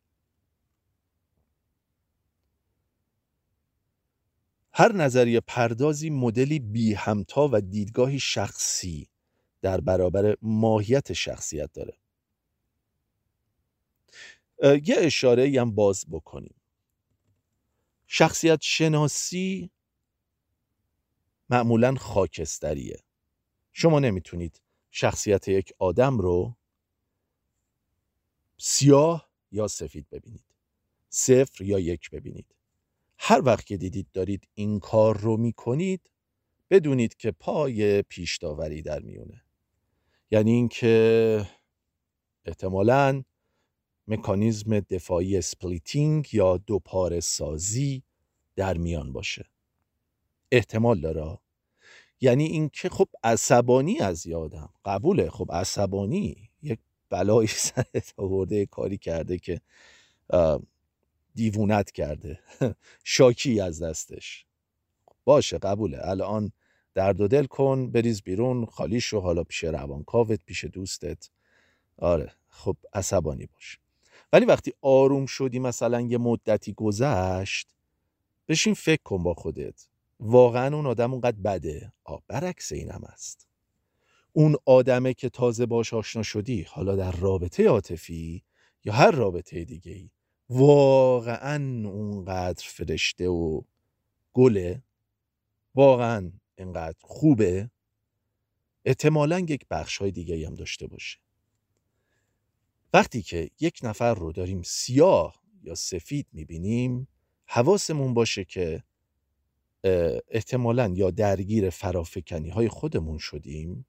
هر 4.74 4.92
نظریه 4.92 5.40
پردازی 5.40 6.10
مدلی 6.10 6.60
بی 6.60 6.94
همتا 6.94 7.50
و 7.54 7.62
دیدگاهی 7.62 8.20
شخصی 8.20 9.08
در 9.62 9.82
برابر 9.82 10.36
ماهیت 10.42 11.14
شخصیت 11.14 11.70
داره. 11.74 11.98
یه 14.64 14.96
اشاره 14.98 15.62
هم 15.62 15.76
باز 15.76 16.06
بکنیم. 16.12 16.56
شخصیت 18.08 18.60
شناسی 18.62 19.72
معمولا 21.50 21.96
خاکستریه. 21.96 23.00
شما 23.74 24.00
نمی‌تونید 24.00 24.62
شخصیت 24.92 25.48
یک 25.48 25.74
آدم 25.80 26.18
رو 26.18 26.56
سیاه 28.58 29.30
یا 29.52 29.68
سفید 29.68 30.10
ببینید. 30.10 30.46
صفر 31.10 31.64
یا 31.64 31.80
یک 31.80 32.10
ببینید. 32.10 32.56
هر 33.18 33.42
وقت 33.46 33.66
که 33.66 33.78
دیدید 33.78 34.08
دارید 34.14 34.48
این 34.54 34.80
کار 34.80 35.18
رو 35.18 35.38
می‌کنید 35.38 36.10
بدونید 36.70 37.16
که 37.16 37.32
پای 37.32 38.02
پیش 38.02 38.38
داوری 38.38 38.82
در 38.82 39.00
میونه. 39.00 39.44
یعنی 40.32 40.52
اینکه 40.52 41.48
احتمالاً 42.46 43.24
مکانیزم 44.08 44.80
دفاعی 44.80 45.38
splitting 45.38 46.34
یا 46.34 46.58
دوپاره 46.58 47.20
سازی 47.20 48.04
در 48.56 48.78
میان 48.78 49.14
باشه. 49.14 49.46
احتمال 50.52 51.02
داره. 51.02 51.38
یعنی 52.22 52.44
اینکه 52.46 52.90
خب 52.90 53.08
عصبانی 53.24 54.00
از 54.00 54.28
یادم 54.28 54.70
قبوله. 54.86 55.30
خب 55.30 55.52
عصبانی. 55.52 56.50
یک 56.64 56.80
بلایی 57.10 57.48
سرت 57.68 58.14
آورده 58.18 58.66
کاری 58.66 58.98
کرده 58.98 59.38
که 59.40 59.62
دیوونت 61.36 61.92
کرده. 61.92 62.40
شاکی 63.04 63.62
از 63.62 63.82
دستش. 63.84 64.46
باشه 65.26 65.58
قبوله. 65.58 66.00
الان 66.02 66.52
درد 66.94 67.22
و 67.22 67.28
دل 67.28 67.46
کن 67.46 67.92
بریز 67.92 68.22
بیرون 68.22 68.66
خالی 68.66 69.02
شو 69.02 69.20
حالا 69.20 69.44
پیش 69.44 69.64
روانکاوت 69.64 70.46
پیش 70.46 70.66
دوستت. 70.66 71.30
آره. 71.98 72.32
خب 72.50 72.78
عصبانی 72.94 73.46
باش. 73.46 73.80
ولی 74.34 74.46
وقتی 74.46 74.74
آروم 74.82 75.26
شدی 75.26 75.60
مثلا 75.60 76.02
یه 76.02 76.18
مدتی 76.18 76.74
گذشت 76.74 77.70
بشین 78.48 78.74
فکر 78.74 79.02
کن 79.04 79.24
با 79.24 79.34
خودت. 79.34 79.88
واقعا 80.22 80.76
اون 80.76 80.86
آدم 80.86 81.12
اونقدر 81.12 81.38
بده. 81.38 81.94
برعکس 82.28 82.72
این 82.72 82.92
است. 82.92 83.48
اون 84.34 84.56
آدمه 84.66 85.14
که 85.14 85.30
تازه 85.30 85.66
باش 85.66 85.94
آشنا 85.94 86.24
شدی 86.24 86.62
حالا 86.62 86.96
در 86.96 87.12
رابطه 87.12 87.68
عاطفی 87.68 88.44
یا 88.84 88.94
هر 88.94 89.12
رابطه 89.12 89.66
دیگه 89.66 89.92
ای 89.92 90.10
واقعا 90.50 91.90
اونقدر 91.90 92.64
فرشته 92.68 93.28
و 93.28 93.62
گله 94.34 94.84
واقعا 95.76 96.32
اینقدر 96.58 96.98
خوبه 97.02 97.70
احتمالا 98.86 99.40
یک 99.40 99.66
بخش 99.70 99.98
های 99.98 100.12
دیگه 100.12 100.48
هم 100.48 100.56
داشته 100.56 100.88
باشه. 100.88 101.20
وقتی 102.94 103.22
که 103.22 103.50
یک 103.60 103.80
نفر 103.84 104.14
رو 104.14 104.32
داریم 104.32 104.62
سیاه 104.62 105.42
یا 105.64 105.76
سفید 105.76 106.28
می‌بینیم 106.34 107.08
حواسمون 107.46 108.14
باشه 108.14 108.46
که 108.46 108.84
احتمالا 110.28 110.94
یا 110.96 111.12
درگیر 111.12 111.70
فرافکنی 111.70 112.50
های 112.50 112.70
خودمون 112.70 113.18
شدیم. 113.18 113.86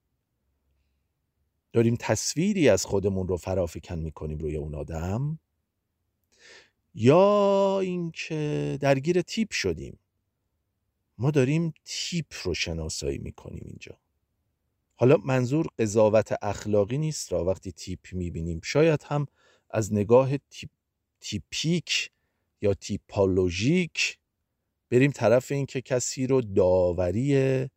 داریم 1.72 1.96
تصویری 2.00 2.68
از 2.68 2.84
خودمون 2.84 3.28
رو 3.28 3.36
فرافکن 3.36 3.98
می‌کنیم 3.98 4.38
روی 4.38 4.56
اون 4.56 4.74
آدم. 4.74 5.38
یا 6.94 7.80
اینکه 7.80 8.78
درگیر 8.80 9.22
تیپ 9.22 9.52
شدیم. 9.52 9.98
ما 11.18 11.30
داریم 11.30 11.74
تیپ 11.84 12.26
رو 12.42 12.54
شناسایی 12.54 13.18
می‌کنیم 13.18 13.62
اینجا. 13.66 13.98
حالا 14.94 15.16
منظور 15.16 15.66
قضاوت 15.78 16.34
اخلاقی 16.42 16.98
نیست 16.98 17.32
را 17.32 17.44
وقتی 17.44 17.72
تیپ 17.72 18.12
می‌بینیم. 18.12 18.60
شاید 18.64 19.02
هم 19.02 19.26
از 19.70 19.92
نگاه 19.92 20.38
تیپ، 20.38 20.70
تیپیک 21.20 22.10
یا 22.62 22.74
تیپالوژیک 22.74 24.18
بریم 24.92 25.10
طرف 25.10 25.52
این 25.52 25.66
که 25.66 25.80
کسی 25.80 26.26
رو 26.26 26.40
داوری 26.40 27.68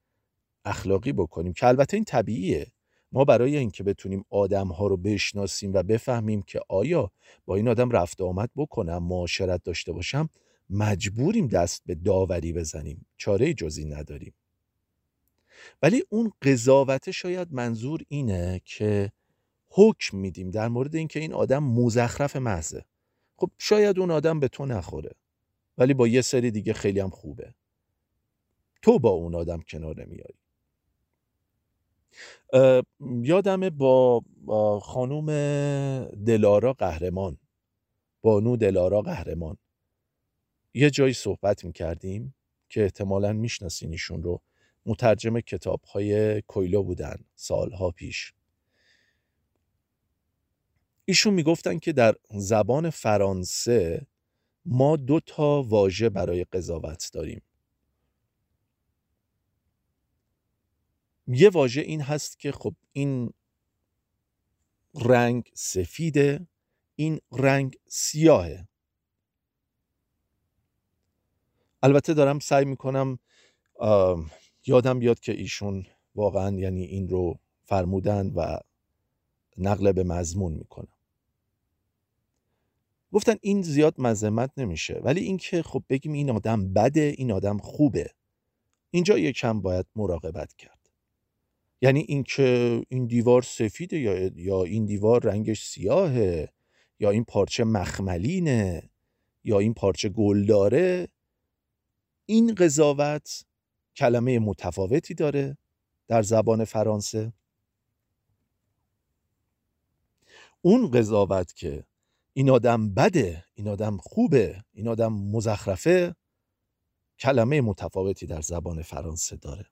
اخلاقی 0.65 1.13
بکنیم 1.13 1.53
که 1.53 1.67
البته 1.67 1.97
این 1.97 2.03
طبیعیه. 2.03 2.67
ما 3.11 3.25
برای 3.25 3.57
اینکه 3.57 3.83
بتونیم 3.83 4.25
آدم 4.29 4.67
ها 4.67 4.87
رو 4.87 4.97
بشناسیم 4.97 5.73
و 5.73 5.83
بفهمیم 5.83 6.41
که 6.41 6.59
آیا 6.69 7.11
با 7.45 7.55
این 7.55 7.67
آدم 7.67 7.89
رفت 7.89 8.21
آمد 8.21 8.49
بکنم 8.55 9.03
معاشرت 9.03 9.63
داشته 9.63 9.91
باشم 9.91 10.29
مجبوریم 10.69 11.47
دست 11.47 11.81
به 11.85 11.95
داوری 11.95 12.53
بزنیم. 12.53 13.05
چاره 13.17 13.53
جزی 13.53 13.85
نداریم. 13.85 14.33
ولی 15.81 16.03
اون 16.09 16.31
قضاوت 16.41 17.11
شاید 17.11 17.47
منظور 17.51 18.01
اینه 18.07 18.61
که 18.65 19.11
حکم 19.69 20.17
میدیم 20.17 20.51
در 20.51 20.67
مورد 20.67 20.95
اینکه 20.95 21.19
این 21.19 21.33
آدم 21.33 21.63
مزخرف 21.63 22.35
محضه. 22.35 22.85
خب 23.37 23.51
شاید 23.57 23.99
اون 23.99 24.11
آدم 24.11 24.39
به 24.39 24.47
تو 24.47 24.65
نخوره. 24.65 25.11
ولی 25.77 25.93
با 25.93 26.07
یه 26.07 26.21
سری 26.21 26.51
دیگه 26.51 26.73
خیلی 26.73 26.99
هم 26.99 27.09
خوبه. 27.09 27.53
تو 28.81 28.99
با 28.99 29.09
اون 29.09 29.35
آدم 29.35 29.61
کنار 29.61 30.05
نمیایی 30.05 30.35
یادم 33.23 33.69
با 33.69 34.79
خانوم 34.83 35.25
دلارا 36.05 36.73
قهرمان. 36.73 37.37
بانو 38.21 38.57
دلارا 38.57 39.01
قهرمان. 39.01 39.57
یه 40.73 40.89
جایی 40.89 41.13
صحبت 41.13 41.65
می‌کردیم 41.65 42.35
که 42.69 42.83
احتمالا 42.83 43.33
می‌شناسین 43.33 43.91
ایشون 43.91 44.23
رو. 44.23 44.41
مترجم 44.85 45.39
کتاب 45.39 45.81
های 45.83 46.41
کویلو 46.41 46.83
بودن 46.83 47.15
سالها 47.35 47.91
پیش. 47.91 48.33
ایشون 51.05 51.33
می‌گفتن 51.33 51.79
که 51.79 51.93
در 51.93 52.15
زبان 52.29 52.89
فرانسه 52.89 54.07
ما 54.65 54.95
دو 54.95 55.19
تا 55.19 55.63
واژه 55.63 56.09
برای 56.09 56.43
قضاوت 56.43 57.09
داریم. 57.13 57.41
یه 61.27 61.49
واژه 61.49 61.81
این 61.81 62.01
هست 62.01 62.39
که 62.39 62.51
خب 62.51 62.75
این 62.93 63.33
رنگ 65.05 65.51
سفیده 65.53 66.47
این 66.95 67.19
رنگ 67.31 67.77
سیاهه. 67.87 68.67
البته 71.83 72.13
دارم 72.13 72.39
سعی 72.39 72.65
می‌کنم 72.65 73.19
یادم 74.65 74.99
بیاد 74.99 75.19
که 75.19 75.31
ایشون 75.31 75.85
واقعا 76.15 76.59
یعنی 76.59 76.83
این 76.83 77.09
رو 77.09 77.39
فرمودن 77.65 78.27
و 78.27 78.59
نقل 79.57 79.91
به 79.91 80.03
مضمون 80.03 80.53
می‌کنم. 80.53 80.94
گفتن 83.11 83.35
این 83.41 83.61
زیاد 83.61 84.01
مذمت 84.01 84.51
نمیشه. 84.57 85.01
ولی 85.03 85.21
اینکه 85.21 85.63
خب 85.63 85.83
بگیم 85.89 86.11
این 86.11 86.29
آدم 86.29 86.73
بده 86.73 87.13
این 87.17 87.31
آدم 87.31 87.57
خوبه. 87.57 88.09
اینجا 88.91 89.17
یکم 89.17 89.61
باید 89.61 89.85
مراقبت 89.95 90.53
کرد. 90.53 90.89
یعنی 91.81 91.99
اینکه 92.07 92.81
این 92.89 93.05
دیوار 93.05 93.41
سفیده 93.41 93.99
یا 93.99 94.31
یا 94.35 94.63
این 94.63 94.85
دیوار 94.85 95.23
رنگش 95.23 95.65
سیاهه 95.65 96.49
یا 96.99 97.09
این 97.09 97.23
پارچه 97.23 97.63
مخملینه 97.63 98.89
یا 99.43 99.59
این 99.59 99.73
پارچه 99.73 100.09
گل 100.09 100.45
داره. 100.45 101.07
این 102.25 102.55
قضاوت 102.55 103.45
کلمه 103.95 104.39
متفاوتی 104.39 105.13
داره 105.13 105.57
در 106.07 106.21
زبان 106.21 106.65
فرانسه. 106.65 107.33
اون 110.61 110.91
قضاوت 110.91 111.53
که 111.53 111.83
این 112.37 112.49
آدم 112.49 112.93
بده 112.93 113.45
این 113.53 113.67
آدم 113.67 113.97
خوبه 113.97 114.63
این 114.73 114.87
آدم 114.87 115.13
مزخرفه. 115.13 116.15
کلمه 117.19 117.61
متفاوتی 117.61 118.25
در 118.25 118.41
زبان 118.41 118.81
فرانسه 118.81 119.35
داره. 119.35 119.65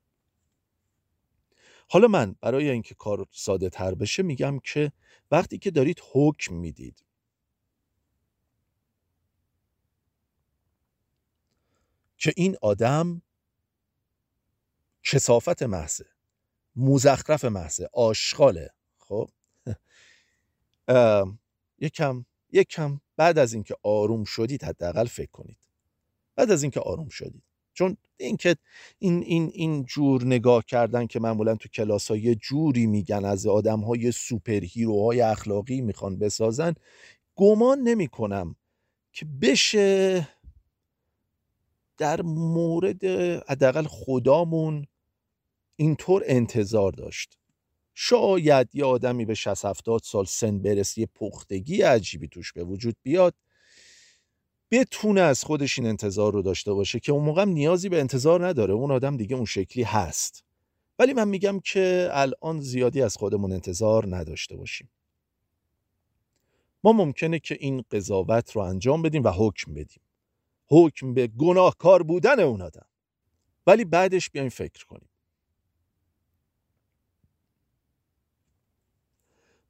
حالا 1.89 2.07
من 2.07 2.35
برای 2.41 2.69
اینکه 2.69 2.95
کار 2.95 3.25
ساده 3.31 3.69
تر 3.69 3.95
بشه 3.95 4.23
میگم 4.23 4.59
که 4.59 4.91
وقتی 5.31 5.57
که 5.57 5.71
دارید 5.71 6.01
حکم 6.11 6.55
می‌دید. 6.55 7.03
که 12.17 12.33
این 12.35 12.55
آدم 12.61 13.21
کسافت 15.03 15.63
محضه 15.63 16.05
مزخرف 16.75 17.45
محضه 17.45 17.89
آشغاله. 17.93 18.69
خب؟ 18.97 19.29
یکم 21.79 22.25
یکم 22.53 23.01
بعد 23.17 23.37
از 23.39 23.53
اینکه 23.53 23.75
آروم 23.83 24.23
شدید 24.23 24.63
حداقل 24.63 25.05
فکر 25.05 25.31
کنید. 25.31 25.57
بعد 26.35 26.51
از 26.51 26.63
اینکه 26.63 26.79
آروم 26.79 27.09
شدید. 27.09 27.43
چون 27.73 27.97
اینکه 28.17 28.55
این 28.99 29.23
این 29.23 29.51
این 29.53 29.83
جور 29.85 30.25
نگاه 30.25 30.65
کردن 30.65 31.07
که 31.07 31.19
معمولا 31.19 31.55
تو 31.55 31.69
کلاس 31.69 32.11
های 32.11 32.35
جوری 32.35 32.85
میگن 32.85 33.25
از 33.25 33.47
آدم 33.47 33.79
های 33.79 34.11
سوپر 34.11 34.59
هیروهای 34.59 35.21
اخلاقی 35.21 35.81
می‌خوان 35.81 36.19
بسازن 36.19 36.73
گمان 37.35 37.79
نمی 37.79 38.07
کنم 38.07 38.55
که 39.11 39.25
بشه 39.41 40.27
در 41.97 42.21
مورد 42.21 43.03
حداقل 43.49 43.83
خدامون 43.83 44.87
اینطور 45.75 46.23
انتظار 46.25 46.91
داشت. 46.91 47.37
شاید 47.93 48.69
یه 48.73 48.85
آدمی 48.85 49.25
به 49.25 49.33
60 49.33 49.65
70 49.65 50.01
سال 50.03 50.25
سن 50.25 50.59
برسه 50.59 51.01
یه 51.01 51.07
پختگی 51.15 51.81
عجیبی 51.81 52.27
توش 52.27 52.53
به 52.53 52.63
وجود 52.63 52.95
بیاد 53.03 53.35
بتونه 54.73 55.21
از 55.21 55.43
خودش 55.43 55.79
این 55.79 55.87
انتظار 55.87 56.33
رو 56.33 56.41
داشته 56.41 56.73
باشه 56.73 56.99
که 56.99 57.11
اون 57.11 57.23
موقع 57.23 57.45
نیازی 57.45 57.89
به 57.89 57.99
انتظار 57.99 58.47
نداره. 58.47 58.73
اون 58.73 58.91
آدم 58.91 59.17
دیگه 59.17 59.35
اون 59.35 59.45
شکلی 59.45 59.83
هست. 59.83 60.43
ولی 60.99 61.13
من 61.13 61.27
میگم 61.27 61.59
که 61.59 62.09
الان 62.11 62.61
زیادی 62.61 63.01
از 63.01 63.17
خودمون 63.17 63.51
انتظار 63.51 64.15
نداشته 64.15 64.55
باشیم. 64.55 64.89
ما 66.83 66.91
ممکنه 66.91 67.39
که 67.39 67.57
این 67.59 67.83
قضاوت 67.91 68.51
رو 68.51 68.61
انجام 68.61 69.01
بدیم 69.01 69.23
و 69.23 69.29
حکم 69.29 69.73
بدیم. 69.73 70.01
حکم 70.67 71.13
به 71.13 71.27
گناهکار 71.27 72.03
بودن 72.03 72.39
اون 72.39 72.61
آدم. 72.61 72.85
ولی 73.67 73.85
بعدش 73.85 74.29
بیایم 74.29 74.49
فکر 74.49 74.85
کنیم. 74.85 75.09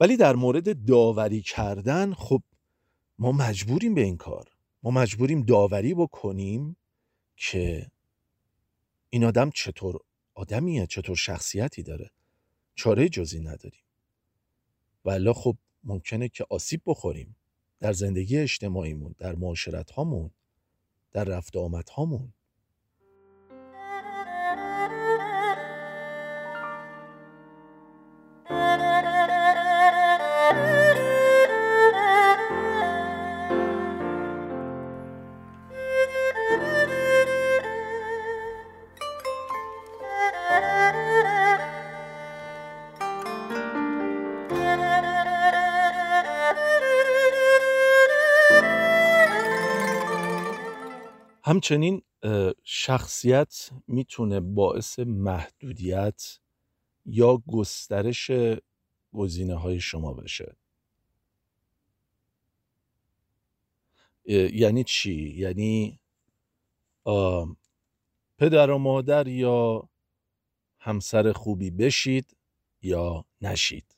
ولی 0.03 0.17
در 0.17 0.35
مورد 0.35 0.85
داوری 0.85 1.41
کردن 1.41 2.13
خب 2.13 2.43
ما 3.19 3.31
مجبوریم 3.31 3.95
به 3.95 4.01
این 4.01 4.17
کار. 4.17 4.49
ما 4.83 4.91
مجبوریم 4.91 5.41
داوری 5.41 5.93
بکنیم 5.93 6.77
که 7.35 7.91
این 9.09 9.23
آدم 9.23 9.49
چطور 9.49 9.99
آدمیه 10.33 10.87
چطور 10.87 11.15
شخصیتی 11.15 11.83
داره. 11.83 12.11
چاره 12.75 13.09
جزی 13.09 13.39
نداریم. 13.39 13.83
ولی 15.05 15.33
خب 15.33 15.57
ممکنه 15.83 16.29
که 16.29 16.45
آسیب 16.49 16.81
بخوریم 16.85 17.35
در 17.79 17.93
زندگی 17.93 18.37
اجتماعیمون 18.37 19.15
در 19.19 19.35
معاشرت 19.35 19.91
هامون 19.91 20.31
در 21.11 21.23
رفت 21.23 21.57
آمد 21.57 21.89
هامون 21.89 22.33
همچنین 51.53 52.01
شخصیت 52.63 53.69
می‌تونه 53.87 54.39
باعث 54.39 54.99
محدودیت 54.99 56.39
یا 57.05 57.43
گسترش 57.47 58.31
گزینه 59.13 59.55
های 59.55 59.79
شما 59.79 60.13
بشه. 60.13 60.55
یعنی 64.53 64.83
چی؟ 64.83 65.33
یعنی 65.37 65.99
پدر 68.37 68.69
و 68.69 68.77
مادر 68.77 69.27
یا 69.27 69.89
همسر 70.79 71.31
خوبی 71.31 71.71
بشید 71.71 72.37
یا 72.81 73.25
نشید. 73.41 73.95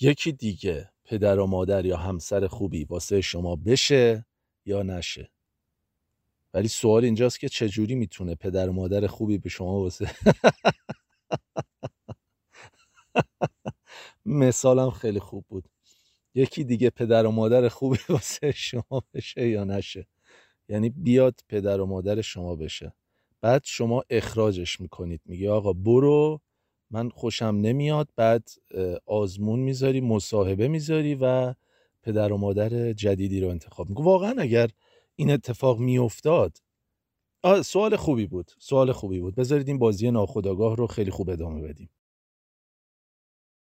یکی 0.00 0.32
دیگه 0.32 0.90
پدر 1.04 1.38
و 1.38 1.46
مادر 1.46 1.86
یا 1.86 1.96
همسر 1.96 2.46
خوبی 2.46 2.84
واسه 2.84 3.20
شما 3.20 3.56
بشه 3.56 4.26
یا 4.66 4.82
نشه. 4.82 5.35
ولی 6.56 6.68
سوال 6.68 7.04
اینجاست 7.04 7.40
که 7.40 7.48
چجوری 7.48 7.94
می‌تونه 7.94 8.34
پدر 8.34 8.68
و 8.68 8.72
مادر 8.72 9.06
خوبی 9.06 9.38
به 9.38 9.48
شما 9.48 9.80
واسه 9.80 10.10
مثالم 14.26 14.90
خیلی 14.90 15.20
خوب 15.20 15.44
بود. 15.48 15.64
یکی 16.34 16.64
دیگه 16.64 16.90
پدر 16.90 17.26
و 17.26 17.30
مادر 17.30 17.68
خوبی 17.68 17.98
واسه 18.08 18.52
شما 18.52 19.02
بشه 19.14 19.48
یا 19.48 19.64
نشه؟ 19.64 20.06
یعنی 20.68 20.90
بیاد 20.90 21.40
پدر 21.48 21.80
و 21.80 21.86
مادر 21.86 22.20
شما 22.20 22.56
بشه. 22.56 22.92
بعد 23.40 23.62
شما 23.64 24.04
اخراجش 24.10 24.80
می‌کنید. 24.80 25.20
میگه 25.26 25.50
آقا 25.50 25.72
برو 25.72 26.40
من 26.90 27.10
خوشم 27.10 27.58
نمیاد. 27.62 28.08
بعد 28.16 28.48
آزمون 29.06 29.60
می‌ذاری 29.60 30.00
مصاحبه 30.00 30.68
می‌ذاری 30.68 31.14
و 31.20 31.54
پدر 32.02 32.32
و 32.32 32.36
مادر 32.36 32.92
جدیدی 32.92 33.40
رو 33.40 33.48
انتخاب 33.48 33.88
می‌کنی. 33.88 34.06
واقعا 34.06 34.34
اگر 34.38 34.70
این 35.16 35.30
اتفاق 35.30 35.78
میافتاد. 35.78 36.58
سوال 37.64 37.96
خوبی 37.96 38.26
بود 38.26 38.52
سوال 38.58 38.92
خوبی 38.92 39.20
بود. 39.20 39.34
بذارید 39.34 39.68
این 39.68 39.78
بازی 39.78 40.10
ناخودآگاه 40.10 40.76
رو 40.76 40.86
خیلی 40.86 41.10
خوب 41.10 41.30
ادامه 41.30 41.62
بدیم. 41.62 41.90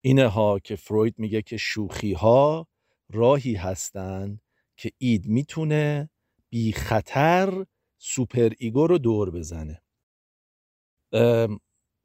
اینه 0.00 0.26
ها 0.26 0.58
که 0.58 0.76
فروید 0.76 1.18
میگه 1.18 1.42
که 1.42 1.56
شوخی 1.56 2.12
ها 2.12 2.68
راهی 3.10 3.54
هستند 3.54 4.40
که 4.76 4.92
id 4.98 5.26
می‌تونه 5.26 6.10
بی 6.50 6.72
خطر 6.72 7.66
superego 7.98 8.86
رو 8.86 8.98
دور 8.98 9.30
بزنه. 9.30 9.82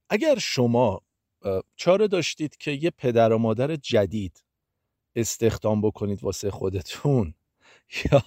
اگر 0.10 0.40
شما 0.40 1.02
چاره 1.76 2.08
داشتید 2.08 2.58
که 2.58 2.72
یه 2.72 2.90
پدر 2.90 3.34
و 3.34 3.38
مادر 3.38 3.76
جدید 3.76 4.44
استخدام 5.16 5.82
بکنید 5.82 6.24
واسه 6.24 6.52
خودتون 6.52 7.34
یا 8.06 8.24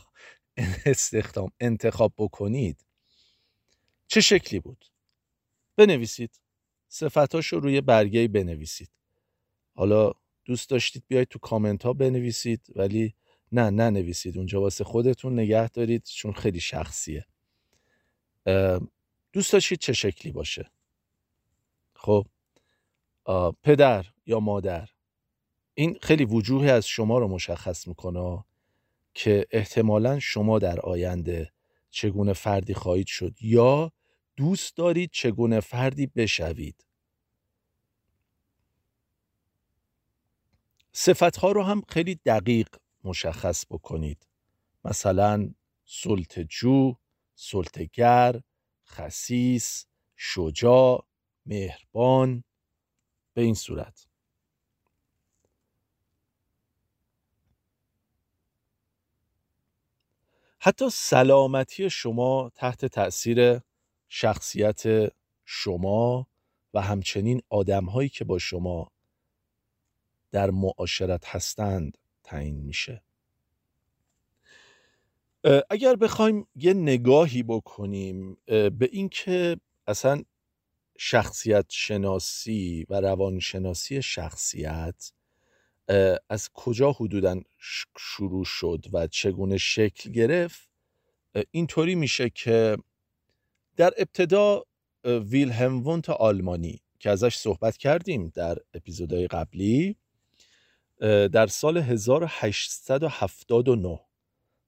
استخدام 0.86 1.50
انتخاب 1.60 2.12
بکنید. 2.18 2.86
چه 4.06 4.20
شکلی 4.20 4.60
بود؟ 4.60 4.84
بنویسید. 5.76 6.40
صفتاش 6.88 7.46
رو 7.46 7.60
روی 7.60 7.80
برگه 7.80 8.28
بنویسید. 8.28 8.90
حالا 9.74 10.12
دوست 10.44 10.70
داشتید 10.70 11.04
بیاید 11.08 11.28
تو 11.28 11.38
کامنت 11.38 11.82
ها 11.84 11.92
بنویسید 11.92 12.66
ولی 12.76 13.14
نه 13.52 13.70
ننویسید. 13.70 14.36
اونجا 14.36 14.60
واسه 14.60 14.84
خودتون 14.84 15.38
نگه 15.38 15.68
دارید 15.68 16.04
چون 16.04 16.32
خیلی 16.32 16.60
شخصیه. 16.60 17.26
دوست 19.32 19.52
داشتید 19.52 19.78
چه 19.78 19.92
شکلی 19.92 20.32
باشه؟ 20.32 20.70
خب. 21.94 22.26
پدر 23.62 24.06
یا 24.26 24.40
مادر. 24.40 24.88
این 25.74 25.98
خیلی 26.02 26.24
وجوهی 26.24 26.70
از 26.70 26.86
شما 26.86 27.18
رو 27.18 27.28
مشخص 27.28 27.88
می‌کنه. 27.88 28.44
که 29.14 29.46
احتمالا 29.50 30.18
شما 30.18 30.58
در 30.58 30.80
آینده 30.80 31.52
چگونه 31.90 32.32
فردی 32.32 32.74
خواهید 32.74 33.06
شد 33.06 33.34
یا 33.40 33.92
دوست 34.36 34.76
دارید 34.76 35.10
چگونه 35.12 35.60
فردی 35.60 36.06
بشوید. 36.06 36.86
صفت 40.92 41.36
ها 41.36 41.52
رو 41.52 41.62
هم 41.62 41.82
خیلی 41.88 42.14
دقیق 42.14 42.68
مشخص 43.04 43.64
بکنید. 43.70 44.26
مثلا 44.84 45.54
سلطجو، 45.84 46.94
سلطگر، 47.34 48.40
خسیس، 48.86 49.86
شجاع، 50.16 51.06
مهربان 51.46 52.44
به 53.34 53.42
این 53.42 53.54
صورت. 53.54 54.06
حتی 60.64 60.90
سلامتی 60.90 61.90
شما 61.90 62.50
تحت 62.54 62.84
تأثیر 62.86 63.60
شخصیت 64.08 65.12
شما 65.44 66.26
و 66.74 66.80
همچنین 66.80 67.42
آدمهایی 67.48 68.08
که 68.08 68.24
با 68.24 68.38
شما 68.38 68.90
در 70.32 70.50
معاشرت 70.50 71.24
هستند 71.26 71.98
تعیین 72.24 72.56
میشه. 72.56 73.02
اگر 75.70 75.96
بخوایم 75.96 76.46
یه 76.54 76.74
نگاهی 76.74 77.42
بکنیم 77.42 78.36
به 78.46 78.88
اینکه 78.92 79.56
اصلا 79.86 80.22
شخصیت 80.98 81.66
شناسی 81.68 82.86
و 82.90 83.00
روانشناسی 83.00 84.02
شخصیت 84.02 85.12
از 86.28 86.50
کجا 86.54 86.92
حدودا 86.92 87.40
شروع 87.98 88.44
شد 88.44 88.86
و 88.92 89.06
چگونه 89.06 89.58
شکل 89.58 90.10
گرفت؟ 90.10 90.68
اینطوری 91.50 91.94
میشه 91.94 92.30
که 92.30 92.76
در 93.76 93.92
ابتدا 93.98 94.64
ویلهم 95.04 95.86
ونت 95.86 96.10
آلمانی 96.10 96.80
که 96.98 97.10
ازش 97.10 97.36
صحبت 97.36 97.76
کردیم 97.76 98.32
در 98.34 98.58
اپیزودهای 98.74 99.26
قبلی 99.26 99.96
در 101.32 101.46
سال 101.46 101.76
1879 101.76 104.00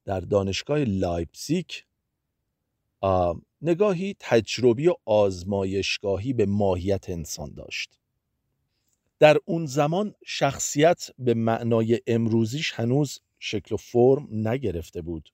در 0.04 0.20
دانشگاه 0.20 0.78
لایپزیک 0.78 1.84
نگاهی 3.62 4.16
تجربی 4.20 4.88
و 4.88 4.94
آزمایشگاهی 5.04 6.32
به 6.32 6.46
ماهیت 6.46 7.10
انسان 7.10 7.54
داشت. 7.54 7.98
در 9.18 9.38
اون 9.44 9.66
زمان 9.66 10.14
شخصیت 10.26 11.10
به 11.18 11.34
معنای 11.34 12.00
امروزیش 12.06 12.72
هنوز 12.72 13.20
شکل 13.38 13.74
و 13.74 13.78
فرم 13.78 14.28
نگرفته 14.48 15.02
بود. 15.02 15.32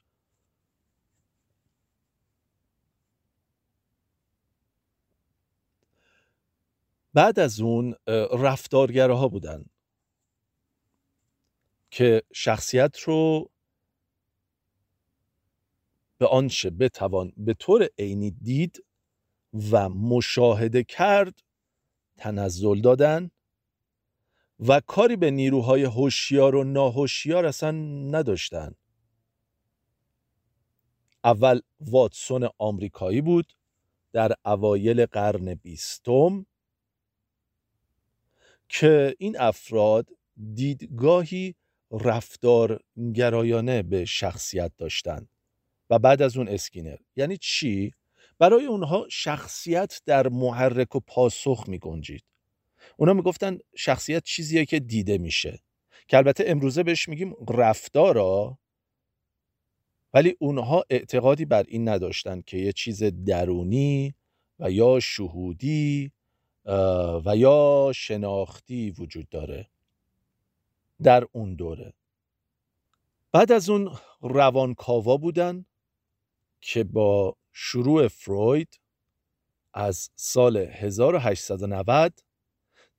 بعد 7.15 7.39
از 7.39 7.61
اون 7.61 7.95
رفتارگره 8.33 9.15
ها 9.15 9.29
بودن 9.29 9.65
که 11.91 12.23
شخصیت 12.33 12.99
رو 12.99 13.51
به 16.19 16.27
آنچه 16.27 16.71
بتوان 16.71 17.33
به 17.37 17.55
طور 17.55 17.89
عینی 17.99 18.31
دید 18.31 18.85
و 19.71 19.89
مشاهده 19.89 20.85
کرد 20.85 21.43
تنزل 22.17 22.81
دادن 22.81 23.31
و 24.69 24.81
کاری 24.81 25.17
به 25.17 25.31
نیروهای 25.31 25.85
هوشیار 25.85 26.55
و 26.55 26.65
ناهوشیار 26.65 27.47
اصلا 27.47 27.71
نداشتن. 28.11 28.75
اول 31.25 31.61
واتسون 31.81 32.49
آمریکایی 32.59 33.21
بود 33.21 33.53
در 34.13 34.33
اوایل 34.45 35.07
قرن 35.07 35.55
بیستم 35.55 36.47
که 38.69 39.17
این 39.19 39.41
افراد 39.41 40.09
دیدگاهی 40.55 41.55
رفتارگرایانه 41.91 43.83
به 43.83 44.05
شخصیت 44.05 44.73
داشتند 44.77 45.29
و 45.91 45.99
بعد 45.99 46.23
از 46.23 46.37
اون 46.37 46.49
اسکینر. 46.49 46.97
یعنی 47.17 47.37
چی؟ 47.37 47.93
برای 48.39 48.67
اونها 48.67 49.07
شخصیت 49.11 50.03
در 50.07 50.29
محرک 50.29 50.97
و 50.97 51.01
پاسخ 51.01 51.65
می 51.69 51.79
گنجید 51.79 52.30
اونا 52.97 53.13
می‌گفتن 53.13 53.59
شخصیت 53.77 54.25
چیزیه 54.25 54.65
که 54.65 54.81
دیده 54.81 55.19
میشه. 55.19 55.61
که 56.09 56.17
البته 56.17 56.45
امروزه 56.47 56.83
بهش 56.83 57.09
میگیم 57.09 57.35
رفتارا 57.49 58.59
ولی 60.15 60.37
اونها 60.39 60.85
اعتقادی 60.91 61.45
بر 61.45 61.65
این 61.69 61.89
نداشتن 61.89 62.41
که 62.41 62.57
یه 62.57 62.73
چیز 62.73 63.03
درونی 63.05 64.15
و 64.59 64.71
یا 64.71 65.01
شهودی 65.01 66.13
و 67.25 67.37
یا 67.37 67.93
شناختی 67.95 68.91
وجود 68.91 69.29
داره 69.29 69.71
در 71.03 71.27
اون 71.33 71.55
دوره. 71.55 71.93
بعد 73.33 73.53
از 73.53 73.71
اون 73.71 73.97
روانکاوا 74.21 75.17
بودن 75.17 75.65
که 76.61 76.85
با 76.85 77.37
شروع 77.53 78.09
فروید 78.09 78.81
از 79.75 80.11
سال 80.15 80.57
1890 80.57 82.21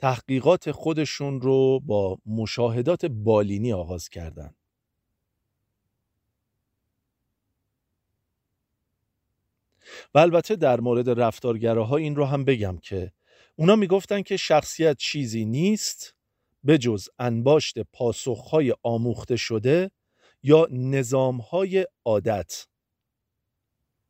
تحقیقات 0.01 0.71
خودشون 0.71 1.41
رو 1.41 1.79
با 1.79 2.17
مشاهدات 2.25 3.05
بالینی 3.05 3.73
آغاز 3.73 4.09
کردند. 4.09 4.55
و 10.13 10.19
البته 10.19 10.55
در 10.55 10.79
مورد 10.79 11.09
رفتارگراها 11.09 11.97
این 11.97 12.15
رو 12.15 12.25
هم 12.25 12.45
بگم 12.45 12.77
که 12.77 13.11
اونا 13.55 13.75
می‌گفتن 13.75 14.21
که 14.21 14.37
شخصیت 14.37 14.97
چیزی 14.97 15.45
نیست 15.45 16.15
به 16.63 16.77
جز 16.77 17.09
انباشت 17.19 17.79
پاسخهای 17.79 18.75
آموخته 18.83 19.35
شده 19.35 19.91
یا 20.43 20.67
نظامهای 20.71 21.87
عادت 22.05 22.67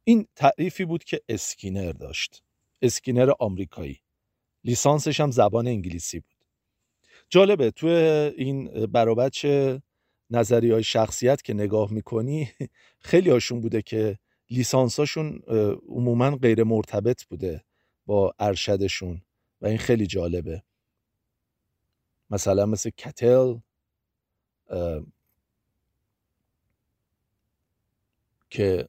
این 0.04 0.28
تعریفی 0.36 0.86
بود 0.86 1.04
که 1.04 1.22
اسکینر 1.30 1.92
داشت 1.92 2.44
اسکینر 2.82 3.32
آمریکایی 3.40 4.02
لیسانسش 4.64 5.20
هم 5.20 5.32
زبان 5.32 5.68
انگلیسی 5.68 6.20
بود. 6.20 6.46
جالبه 7.30 7.72
تو 7.72 7.88
این 8.38 8.86
بر 8.86 9.06
و 9.06 9.16
بچ 9.16 9.46
نظریه 10.30 10.72
های 10.72 10.84
شخصیت 10.84 11.42
که 11.42 11.54
نگاه 11.54 11.94
می‌کنی 11.94 12.52
خیلی 13.00 13.30
هاشون 13.30 13.62
بوده 13.62 13.82
که 13.82 14.20
لیسانساشون 14.50 15.42
عموما 15.90 16.36
غیر 16.36 16.64
مرتبط 16.64 17.24
بوده 17.24 17.64
با 18.06 18.36
ارشدشون 18.40 19.22
و 19.62 19.68
این 19.68 19.78
خیلی 19.78 20.08
جالبه. 20.08 20.64
مثلا 22.30 22.66
مثل 22.66 22.90
کتل 22.90 23.56
که 28.50 28.88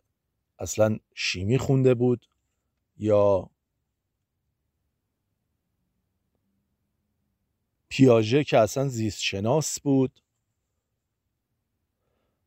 اصلا 0.58 0.98
شیمی 1.14 1.58
خونده 1.58 1.94
بود 1.94 2.26
یا 2.98 3.50
پیاژه 7.92 8.44
که 8.44 8.58
اصلا 8.58 8.88
زیست 8.88 9.20
شناس 9.20 9.80
بود. 9.80 10.20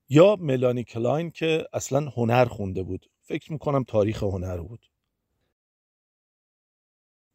یا 0.10 0.36
ملانی 0.36 0.84
کلاین 0.84 1.32
که 1.32 1.68
اصلا 1.74 2.10
هنر 2.10 2.46
خونده 2.46 2.84
بود. 2.84 3.10
فکر 3.22 3.52
می‌کنم 3.52 3.84
تاریخ 3.84 4.24
هنر 4.24 4.58
بود. 4.58 4.90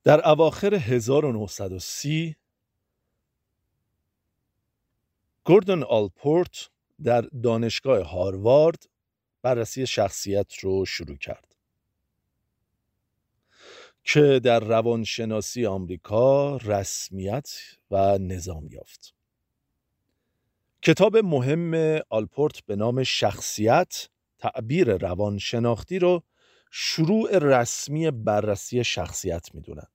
در 0.05 0.29
اواخر 0.29 0.75
1930 0.75 2.37
گوردن 5.44 5.83
آلپورت 5.83 6.70
در 7.03 7.20
دانشگاه 7.20 8.03
هاروارد 8.03 8.88
بررسی 9.42 9.87
شخصیت 9.87 10.59
رو 10.59 10.85
شروع 10.85 11.16
کرد. 11.16 11.49
که 14.04 14.40
در 14.44 14.60
روانشناسی 14.60 15.66
آمریکا 15.66 16.56
رسمیت 16.56 17.50
و 17.90 18.18
نظام 18.18 18.68
یافت. 18.70 19.14
کتاب 20.82 21.16
مهم 21.16 22.00
آلپورت 22.08 22.60
به 22.66 22.76
نام 22.76 23.02
شخصیت 23.02 24.08
تعبیر 24.38 24.96
روانشناختی 24.96 25.98
رو 25.98 26.22
شروع 26.70 27.38
رسمی 27.38 28.10
بررسی 28.10 28.84
شخصیت 28.84 29.54
می‌دونن 29.54 29.86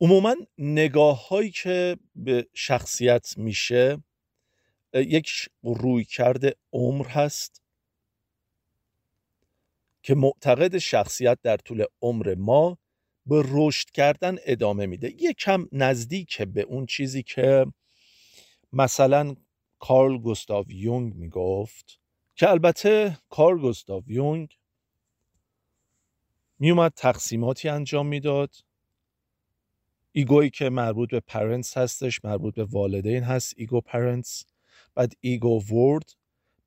عموما 0.00 0.36
نگاه 0.58 1.28
هایی 1.28 1.50
که 1.50 1.96
به 2.16 2.48
شخصیت 2.54 3.38
میشه 3.38 4.02
یک 4.94 5.48
روی 5.62 6.04
کرده 6.04 6.56
عمر 6.72 7.06
هست 7.06 7.59
که 10.02 10.14
معتقد 10.14 10.78
شخصیت 10.78 11.38
در 11.42 11.56
طول 11.56 11.84
عمر 12.02 12.34
ما 12.34 12.78
به 13.26 13.44
رشد 13.48 13.90
کردن 13.90 14.36
ادامه 14.44 14.86
میده. 14.86 15.10
یک 15.10 15.36
کم 15.36 15.66
نزدیک 15.72 16.42
به 16.42 16.60
اون 16.60 16.86
چیزی 16.86 17.22
که 17.22 17.66
مثلا 18.72 19.36
کارل 19.78 20.18
گوستاو 20.18 20.72
یونگ 20.72 21.14
می‌گفت 21.14 22.00
که 22.34 22.50
البته 22.50 23.18
کارل 23.28 23.58
گوستاو 23.58 24.02
یونگ 24.06 24.58
میومد 26.58 26.92
تقسیماتی 26.96 27.68
انجام 27.68 28.06
می‌داد. 28.06 28.54
ego 30.12 30.35
یی 30.35 30.50
که 30.50 30.68
مربوط 30.70 31.10
به 31.10 31.20
parents 31.20 31.76
هستش 31.76 32.24
مربوط 32.24 32.54
به 32.54 32.64
والدین 32.64 33.22
هست 33.22 33.54
ego 33.56 33.80
parents 33.80 34.44
بعد 34.94 35.12
ego 35.20 35.62
world 35.62 36.12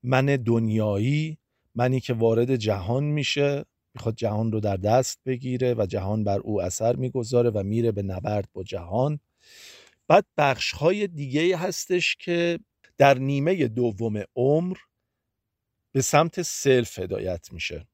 من 0.02 0.26
دنیایی 0.26 1.38
منی 1.74 2.00
که 2.00 2.12
وارد 2.14 2.56
جهان 2.56 3.04
میشه 3.04 3.64
می‌خواد 3.94 4.14
جهان 4.14 4.52
رو 4.52 4.60
در 4.60 4.76
دست 4.76 5.18
بگیره 5.26 5.74
و 5.74 5.86
جهان 5.86 6.24
بر 6.24 6.38
او 6.38 6.62
اثر 6.62 6.96
می‌گذاره 6.96 7.50
و 7.50 7.62
میره 7.62 7.92
به 7.92 8.02
نبرد 8.02 8.48
با 8.52 8.62
جهان. 8.62 9.20
بعد 10.08 10.26
بخش 10.36 10.72
های 10.72 11.06
دیگه 11.06 11.56
هستش 11.56 12.16
که 12.16 12.58
در 12.98 13.18
نیمه 13.18 13.68
دوم 13.68 14.22
عمر 14.36 14.76
به 15.92 16.02
سمت 16.02 16.42
self 16.42 16.98
هدایت 16.98 17.52
میشه. 17.52 17.86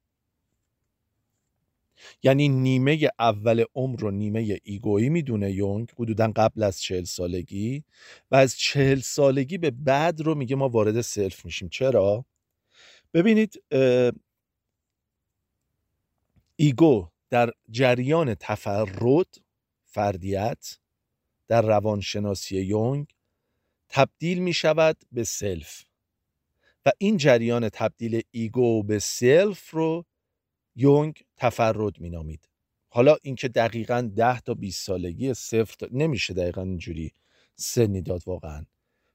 یعنی 2.22 2.48
نیمه 2.48 3.08
اول 3.18 3.64
عمر 3.74 4.00
رو 4.00 4.10
نیمه 4.10 4.60
ego 4.62 4.90
یی 4.90 5.08
می‌دونه 5.08 5.52
یونگ 5.52 5.90
حدودا 5.98 6.32
قبل 6.36 6.62
از 6.62 6.80
چهل 6.80 7.04
سالگی 7.04 7.84
و 8.30 8.36
از 8.36 8.56
چهل 8.56 9.00
سالگی 9.00 9.58
به 9.58 9.70
بعد 9.70 10.20
رو 10.20 10.34
میگه 10.34 10.56
ما 10.56 10.68
وارد 10.68 11.00
self 11.00 11.44
میشیم. 11.44 11.68
چرا؟ 11.68 12.24
ببینید 13.14 13.62
ego 16.56 17.08
در 17.30 17.52
جریان 17.70 18.34
تفرد 18.34 19.40
فردیت 19.84 20.78
در 21.48 21.62
روانشناسی 21.62 22.60
یونگ 22.60 23.06
تبدیل 23.88 24.38
می 24.38 24.52
شود 24.52 24.96
به 25.12 25.24
self. 25.24 25.84
و 26.86 26.92
این 26.98 27.16
جریان 27.16 27.68
تبدیل 27.68 28.22
ego 28.30 28.82
به 28.82 28.98
self 28.98 29.70
رو 29.70 30.04
یونگ 30.76 31.24
تفرد 31.36 32.00
می 32.00 32.10
نامید 32.10 32.48
حالا 32.88 33.16
اینکه 33.22 33.48
دقیقا 33.48 34.10
ده 34.16 34.40
تا 34.40 34.54
20 34.54 34.86
سالگی 34.86 35.34
صفر 35.34 35.88
نمیشه 35.92 36.34
دقیقا 36.34 36.62
اینجوری 36.62 37.12
سنی 37.54 38.02
داد 38.02 38.22
واقعا. 38.26 38.66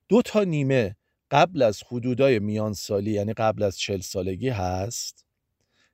دو 0.08 0.22
تا 0.22 0.44
نیمه 0.44 0.96
قبل 1.36 1.62
از 1.62 1.84
حدودای 1.84 2.40
میان 2.40 2.74
سالی 2.74 3.12
یعنی 3.12 3.34
قبل 3.34 3.64
از 3.64 3.78
چل 3.78 4.00
سالگی 4.00 4.50
هست 4.50 5.26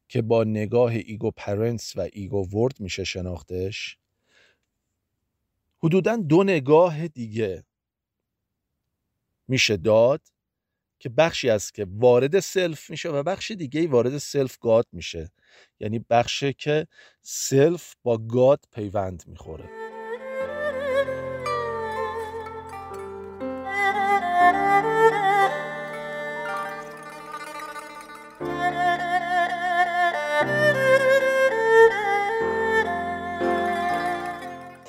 که 0.07 0.21
با 0.21 0.43
نگاه 0.43 0.91
ego 0.91 1.31
parents 1.31 1.93
و 1.95 2.09
ego 2.13 2.47
world 2.49 2.79
میشه 2.79 3.03
شناختش. 3.03 3.97
حدودا 5.83 6.15
دو 6.15 6.43
نگاه 6.43 7.07
دیگه 7.07 7.63
میشه 9.47 9.77
داد 9.77 10.21
که 10.99 11.09
بخشی 11.09 11.49
از 11.49 11.71
که 11.71 11.87
وارد 11.89 12.39
self 12.39 12.89
میشه 12.89 13.09
و 13.09 13.23
بخش 13.23 13.51
دیگه 13.51 13.87
وارد 13.87 14.17
self 14.17 14.57
god 14.57 14.87
میشه. 14.91 15.31
یعنی 15.79 16.05
بخشی 16.09 16.53
که 16.53 16.87
self 17.21 17.95
با 18.03 18.17
god 18.17 18.65
پیوند 18.71 19.23
می‌خوره. 19.27 19.80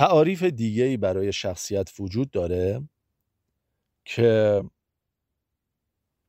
تعاریف 0.03 0.43
دیگه 0.43 0.85
ای 0.85 0.97
برای 0.97 1.33
شخصیت 1.33 1.93
وجود 1.99 2.31
داره 2.31 2.89
که 4.05 4.63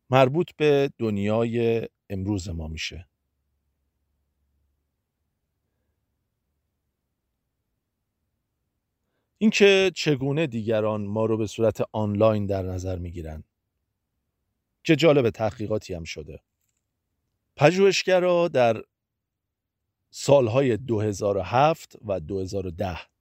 مربوط 0.09 0.51
به 0.57 0.91
دنیای 0.99 1.87
امروز 2.09 2.49
ما 2.49 2.67
میشه. 2.67 3.07
اینکه 9.37 9.91
چگونه 9.95 10.47
دیگران 10.47 11.05
ما 11.05 11.25
رو 11.25 11.37
به 11.37 11.47
صورت 11.47 11.81
آنلاین 11.91 12.45
در 12.45 12.63
نظر 12.63 12.97
می‌گیرن 12.99 13.43
که 14.83 14.95
جالب 14.95 15.29
تحقیقاتی 15.29 15.93
هم 15.93 16.03
شده. 16.03 16.39
پژوهشگرا 17.55 18.47
در 18.47 18.83
سالهای 20.09 20.77
2007 20.77 21.95
و 22.05 22.19
2010 22.19 23.12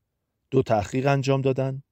دو 0.52 0.62
تحقیق 0.62 1.06
انجام 1.06 1.42
دادن 1.42 1.82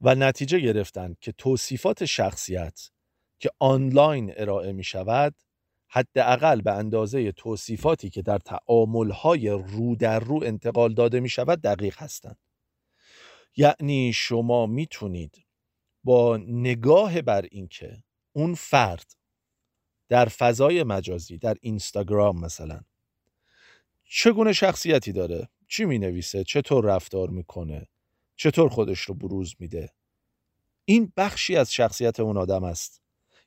و 0.00 0.14
نتیجه 0.14 0.60
گرفتن 0.60 1.16
که 1.20 1.32
توصیفات 1.32 2.04
شخصیت 2.04 2.90
که 3.38 3.50
آنلاین 3.58 4.32
ارائه 4.36 4.72
می 4.72 4.84
شود 4.84 5.34
حداقل 5.88 6.60
به 6.60 6.72
اندازه 6.72 7.32
توصیفاتی 7.32 8.10
که 8.10 8.22
در 8.22 8.38
تعاملهای 8.38 9.48
رو 9.48 9.96
در 9.96 10.20
رو 10.20 10.44
انتقال 10.44 10.94
داده 10.94 11.20
می 11.20 11.28
شود 11.28 11.60
دقیق 11.60 12.02
هستند. 12.02 12.38
یعنی 13.56 14.12
شما 14.12 14.66
می‌تونید 14.66 15.46
با 16.04 16.36
نگاه 16.36 17.22
بر 17.22 17.46
اینکه 17.50 18.02
اون 18.32 18.54
فرد 18.54 19.14
در 20.08 20.26
فضای 20.26 20.82
مجازی 20.82 21.38
در 21.38 21.56
اینستاگرام 21.60 22.40
مثلا 22.40 22.80
چگونه 24.04 24.52
شخصیتی 24.52 25.12
داره؟ 25.12 25.48
چی 25.70 25.84
می 25.84 25.98
نویسه 25.98 26.44
چطور 26.44 26.84
رفتار 26.84 27.30
می‌کنه؟ 27.30 27.88
چطور 28.36 28.68
خودش 28.68 29.00
رو 29.00 29.14
بروز 29.14 29.54
میده؟ 29.58 29.92
این 30.84 31.12
بخشی 31.16 31.56
از 31.56 31.72
شخصیت 31.72 32.20
اون 32.20 32.36
آدم 32.36 32.64
است. 32.64 33.02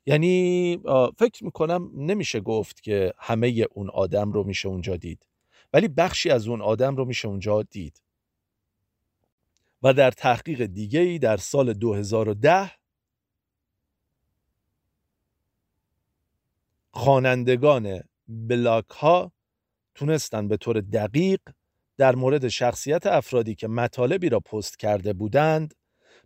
یعنی 0.06 0.78
فکر 1.18 1.44
می‌کنم 1.44 1.90
نمیشه 1.94 2.40
گفت 2.40 2.82
که 2.82 3.12
همه 3.18 3.66
اون 3.70 3.90
آدم 3.90 4.32
رو 4.32 4.44
میشه 4.44 4.68
اونجا 4.68 4.96
دید. 4.96 5.26
ولی 5.72 5.88
بخشی 5.88 6.30
از 6.30 6.48
اون 6.48 6.62
آدم 6.62 6.96
رو 6.96 7.04
میشه 7.04 7.28
اونجا 7.28 7.62
دید. 7.62 8.02
و 9.82 9.92
در 9.92 10.10
تحقیق 10.10 10.66
دیگه 10.66 11.00
ای 11.00 11.18
در 11.18 11.36
سال 11.36 11.72
2010 11.72 12.70
خوانندگان 16.90 18.00
بلاک 18.28 18.88
ها 18.88 19.32
تونستن 19.94 20.48
به 20.48 20.56
طور 20.56 20.80
دقیق 20.80 21.40
در 21.96 22.14
مورد 22.14 22.48
شخصیت 22.48 23.06
افرادی 23.06 23.54
که 23.54 23.68
مطالبی 23.68 24.28
را 24.28 24.40
پست 24.40 24.78
کرده 24.78 25.12
بودند 25.12 25.74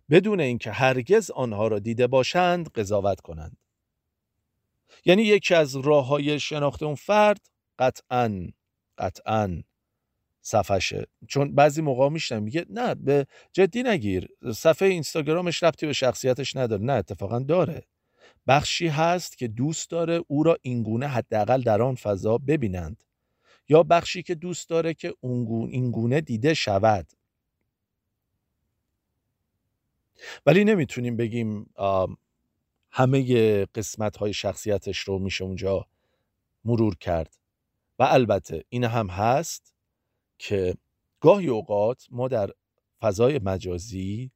بدون 0.09 0.39
اینکه 0.39 0.71
هرگز 0.71 1.31
آنها 1.31 1.67
را 1.67 1.79
دیده 1.79 2.07
باشند 2.07 2.69
قضاوت 2.69 3.21
کنند. 3.21 3.57
یعنی 5.05 5.23
یکی 5.23 5.55
از 5.55 5.75
راه 5.75 6.07
های 6.07 6.39
شناخت 6.39 6.83
اون 6.83 6.95
فرد 6.95 7.47
قطعا 7.79 8.47
قطعا 8.97 9.63
صفحشه. 10.41 11.05
چون 11.27 11.55
بعضی 11.55 11.81
موقع 11.81 12.09
میشنم 12.09 12.43
میگه 12.43 12.65
نه 12.69 12.95
به 12.95 13.25
جدی 13.53 13.83
نگیر 13.83 14.27
صفحه 14.53 14.87
اینستاگرامش 14.87 15.63
ربطی 15.63 15.85
به 15.85 15.93
شخصیتش 15.93 16.55
نداره. 16.55 16.83
نه 16.83 16.93
اتفاقا 16.93 17.39
داره. 17.39 17.83
بخشی 18.47 18.87
هست 18.87 19.37
که 19.37 19.47
دوست 19.47 19.89
داره 19.89 20.21
او 20.27 20.43
را 20.43 20.57
اینگونه 20.61 21.07
حداقل 21.07 21.61
در 21.61 21.81
آن 21.81 21.95
فضا 21.95 22.37
ببینند. 22.37 23.03
یا 23.69 23.83
بخشی 23.83 24.23
که 24.23 24.35
دوست 24.35 24.69
داره 24.69 24.93
که 24.93 25.15
اینگونه 25.21 26.21
دیده 26.21 26.53
شود. 26.53 27.07
ولی 30.45 30.63
نمی‌تونیم 30.63 31.17
بگیم 31.17 31.73
همه 32.91 33.65
قسمت 33.65 34.17
های 34.17 34.33
شخصیتش 34.33 34.99
رو 34.99 35.19
میشه 35.19 35.43
اونجا 35.43 35.87
مرور 36.65 36.95
کرد. 36.95 37.37
و 37.99 38.03
البته 38.03 38.63
این 38.69 38.83
هم 38.83 39.07
هست 39.07 39.75
که 40.37 40.75
گاهی 41.19 41.47
اوقات 41.47 42.07
ما 42.11 42.27
در 42.27 42.49
فضای 43.01 43.39
مجازی 43.43 44.31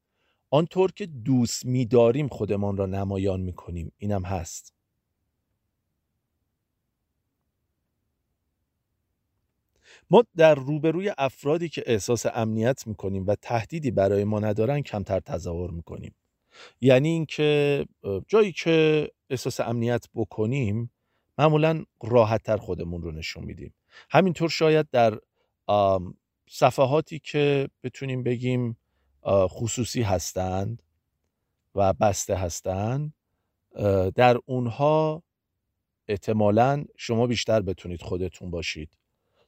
آنطور 0.50 0.92
که 0.92 1.06
دوست 1.06 1.66
میداریم 1.66 2.28
خودمان 2.28 2.78
را 2.78 2.86
نمایان 2.86 3.42
می‌کنیم. 3.42 3.92
اینم 3.98 4.26
هست. 4.26 4.74
ما 10.10 10.24
در 10.36 10.56
روبروی 10.56 11.14
افرادی 11.18 11.70
که 11.70 11.84
احساس 11.86 12.26
امنیت 12.26 12.88
می‌کنیم 12.88 13.28
و 13.28 13.36
تهدیدی 13.36 13.92
برای 13.92 14.24
ما 14.24 14.40
ندارن 14.40 14.82
کمتر 14.82 15.20
تظاهر 15.20 15.72
می‌کنیم. 15.72 16.16
یعنی 16.82 17.10
اینکه 17.10 17.86
جایی 18.28 18.52
که 18.52 19.10
احساس 19.30 19.60
امنیت 19.60 20.06
بکنیم 20.16 20.92
معمولا 21.38 21.86
راحتتر 22.04 22.58
خودمون 22.58 23.02
رو 23.02 23.12
نشون 23.12 23.44
میدیم. 23.44 23.74
همینطور 24.10 24.50
شاید 24.50 24.88
در 24.92 25.20
صفحاتی 26.50 27.20
که 27.20 27.70
بتونیم 27.84 28.24
بگیم 28.24 28.78
خصوصی 29.28 30.02
هستند 30.02 30.84
و 31.76 31.94
بسته 31.94 32.36
هستند 32.36 33.14
در 34.16 34.38
اونها 34.46 35.24
احتمالا 36.08 36.86
شما 36.98 37.28
بیشتر 37.28 37.62
بتونید 37.62 38.02
خودتون 38.02 38.52
باشید. 38.52 38.98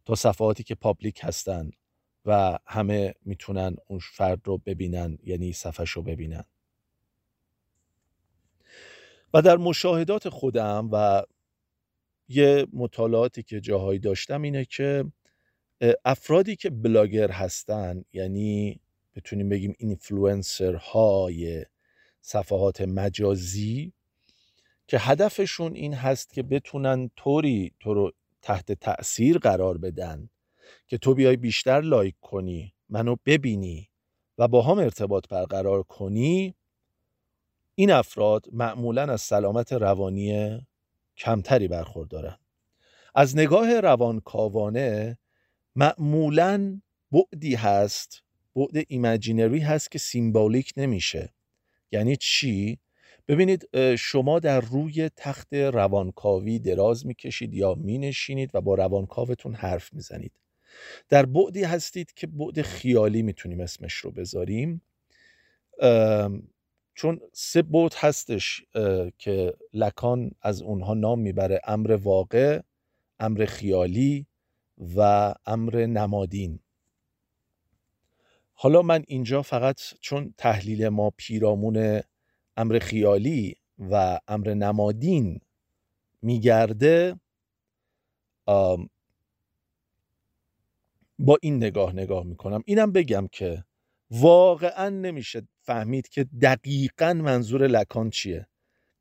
تا 0.05 0.15
صفحاتی 0.15 0.63
که 0.63 0.75
پابلیک 0.75 1.19
هستن 1.23 1.71
و 2.25 2.59
همه 2.65 3.13
می‌تونن 3.25 3.75
اون 3.87 3.99
فرد 3.99 4.41
رو 4.43 4.57
ببینن 4.57 5.17
یعنی 5.23 5.53
صفحش 5.53 5.89
رو 5.89 6.01
ببینن. 6.01 6.43
و 9.33 9.41
در 9.41 9.57
مشاهدات 9.57 10.29
خودم 10.29 10.89
و 10.91 11.23
یه 12.27 12.67
مطالعاتی 12.73 13.43
که 13.43 13.61
جاهایی 13.61 13.99
داشتم 13.99 14.41
اینه 14.41 14.65
که 14.65 15.05
افرادی 16.05 16.55
که 16.55 16.69
بلاگر 16.69 17.31
هستن 17.31 18.03
یعنی 18.13 18.79
بتونیم 19.15 19.49
بگیم 19.49 19.75
اینفلوئنسر 19.77 20.75
های 20.75 21.65
صفحات 22.21 22.81
مجازی 22.81 23.93
که 24.87 24.97
هدفشون 24.99 25.75
این 25.75 25.93
هست 25.93 26.33
که 26.33 26.43
بتونن 26.43 27.09
طوری 27.15 27.73
تو 27.79 27.93
رو 27.93 28.11
تحت 28.45 28.71
تأثیر 28.71 29.37
قرار 29.37 29.77
بدن 29.77 30.29
که 30.87 30.97
تو 30.97 31.13
بیای 31.13 31.37
بیشتر 31.37 31.81
لایک 31.81 32.15
کنی 32.21 32.73
منو 32.89 33.15
ببینی 33.25 33.89
و 34.37 34.47
با 34.47 34.61
هم 34.61 34.79
ارتباط 34.79 35.27
برقرار 35.29 35.83
کنی 35.83 36.55
این 37.75 37.91
افراد 37.91 38.45
معمولا 38.51 39.01
از 39.01 39.21
سلامت 39.21 39.73
روانی 39.73 40.59
کمتری 41.17 41.67
برخوردارن. 41.67 42.37
از 43.15 43.37
نگاه 43.37 43.79
روانکاوانه 43.79 45.17
معمولا 45.75 46.81
بعدی 47.11 47.55
هست 47.55 48.23
بعد 48.55 48.85
imaginary 48.87 49.59
هست 49.59 49.91
که 49.91 49.99
symbolic 49.99 50.73
نمیشه. 50.77 51.33
یعنی 51.91 52.15
چی؟ 52.15 52.79
ببینید 53.27 53.69
شما 53.95 54.39
در 54.39 54.61
روی 54.61 55.09
تخت 55.09 55.53
روانکاوی 55.53 56.59
دراز 56.59 57.05
می‌کشید 57.05 57.53
یا 57.53 57.75
مینشینید 57.75 58.49
و 58.53 58.61
با 58.61 58.75
روانکاوتون 58.75 59.53
حرف 59.53 59.93
می‌زنید. 59.93 60.31
در 61.09 61.25
بعدی 61.25 61.63
هستید 61.63 62.13
که 62.13 62.27
بعد 62.27 62.61
خیالی 62.61 63.21
می‌تونیم 63.21 63.59
اسمش 63.59 63.93
رو 63.93 64.11
بذاریم. 64.11 64.81
چون 66.93 67.21
سه 67.33 67.61
بعد 67.61 67.93
هستش 67.97 68.65
که 69.17 69.53
لکان 69.73 70.31
از 70.41 70.61
اونها 70.61 70.93
نام 70.93 71.19
می‌بره. 71.19 71.61
امر 71.67 71.91
واقع 71.91 72.61
امر 73.19 73.45
خیالی 73.45 74.25
و 74.95 75.33
امر 75.45 75.85
نمادین. 75.85 76.59
حالا 78.53 78.81
من 78.81 79.03
اینجا 79.07 79.41
فقط 79.41 79.81
چون 79.99 80.33
تحلیل 80.37 80.89
ما 80.89 81.11
پیرامون 81.17 82.01
امر 82.57 82.79
خیالی 82.79 83.55
و 83.79 84.19
امر 84.27 84.53
نمادین 84.53 85.41
میگرده 86.21 87.19
با 91.19 91.37
این 91.41 91.57
نگاه 91.57 91.93
نگاه 91.93 92.23
می‌کنم. 92.23 92.63
اینم 92.65 92.91
بگم 92.91 93.27
که 93.31 93.63
واقعا 94.11 94.89
نمیشه 94.89 95.47
فهمید 95.61 96.09
که 96.09 96.23
دقیقا 96.41 97.13
منظور 97.13 97.67
لکان 97.67 98.09
چیه. 98.09 98.47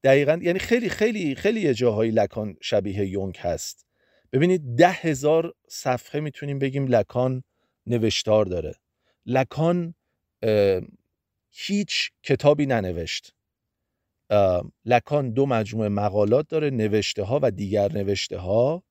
دقیقا 0.05 0.39
یعنی 0.43 0.59
خیلی 0.59 0.89
خیلی 0.89 1.35
خیلی 1.35 1.75
جاهای 1.75 2.11
لکان 2.11 2.57
شبیه 2.61 3.07
یونگ 3.07 3.37
هست. 3.37 3.87
ببینید 4.33 4.77
ده 4.77 4.91
هزار 4.91 5.55
صفحه 5.69 6.21
می‌تونیم 6.21 6.59
بگیم 6.59 6.87
لکان 6.87 7.43
نوشتار 7.87 8.45
داره. 8.45 8.75
لکان 9.27 9.95
هیچ 11.51 12.11
کتابی 12.23 12.67
ننوشت. 12.67 13.35
لکان 14.85 15.31
دو 15.31 15.47
مجموعه 15.47 15.89
مقالات 15.89 16.49
داره 16.49 16.71
نوشته 16.71 17.23
ها 17.23 17.41
و 17.43 17.51
دیگر 17.51 17.93
نوشته 17.93 18.39
ها 18.39 18.83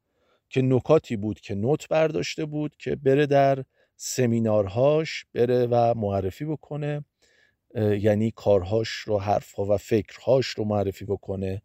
که 0.49 0.61
نکاتی 0.61 1.15
بود 1.15 1.39
که 1.39 1.55
نوت 1.55 1.87
برداشته 1.87 2.45
بود 2.45 2.75
که 2.79 2.95
بره 2.95 3.25
در 3.25 3.63
سمینارهاش 3.95 5.25
بره 5.33 5.67
و 5.71 5.93
معرفی 5.97 6.45
بکنه 6.45 7.05
یعنی 7.75 8.31
کارهاش 8.31 8.89
رو 8.89 9.19
حرفها 9.19 9.65
و 9.65 9.77
فکرهاش 9.77 10.47
رو 10.47 10.65
معرفی 10.65 11.05
بکنه. 11.05 11.61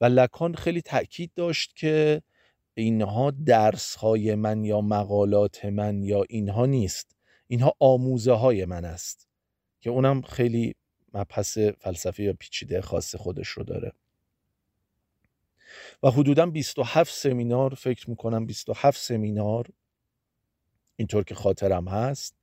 و 0.00 0.04
لکان 0.04 0.54
خیلی 0.54 0.82
تاکید 0.82 1.30
داشت 1.36 1.76
که 1.76 2.22
اینها 2.74 3.30
درس 3.30 3.94
های 3.94 4.34
من 4.34 4.64
یا 4.64 4.80
مقالات 4.80 5.64
من 5.64 6.02
یا 6.02 6.24
اینها 6.28 6.66
نیست. 6.66 7.16
اینها 7.46 7.72
آموزه 7.78 8.32
های 8.32 8.64
من 8.64 8.84
است. 8.84 9.28
که 9.80 9.90
اونم 9.90 10.22
خیلی 10.22 10.74
مبحث 11.14 11.58
فلسفی 11.58 12.22
یا 12.22 12.32
پیچیده 12.32 12.80
خاص 12.80 13.14
خودش 13.14 13.48
رو 13.48 13.64
داره. 13.64 13.92
و 16.02 16.10
حدودا 16.10 16.46
27 16.46 17.14
سمینار 17.14 17.74
فکر 17.74 18.10
می‌کنم 18.10 18.46
27 18.46 19.00
سمینار 19.00 19.68
اینطور 20.96 21.24
که 21.24 21.34
خاطرم 21.34 21.88
هست 21.88 22.36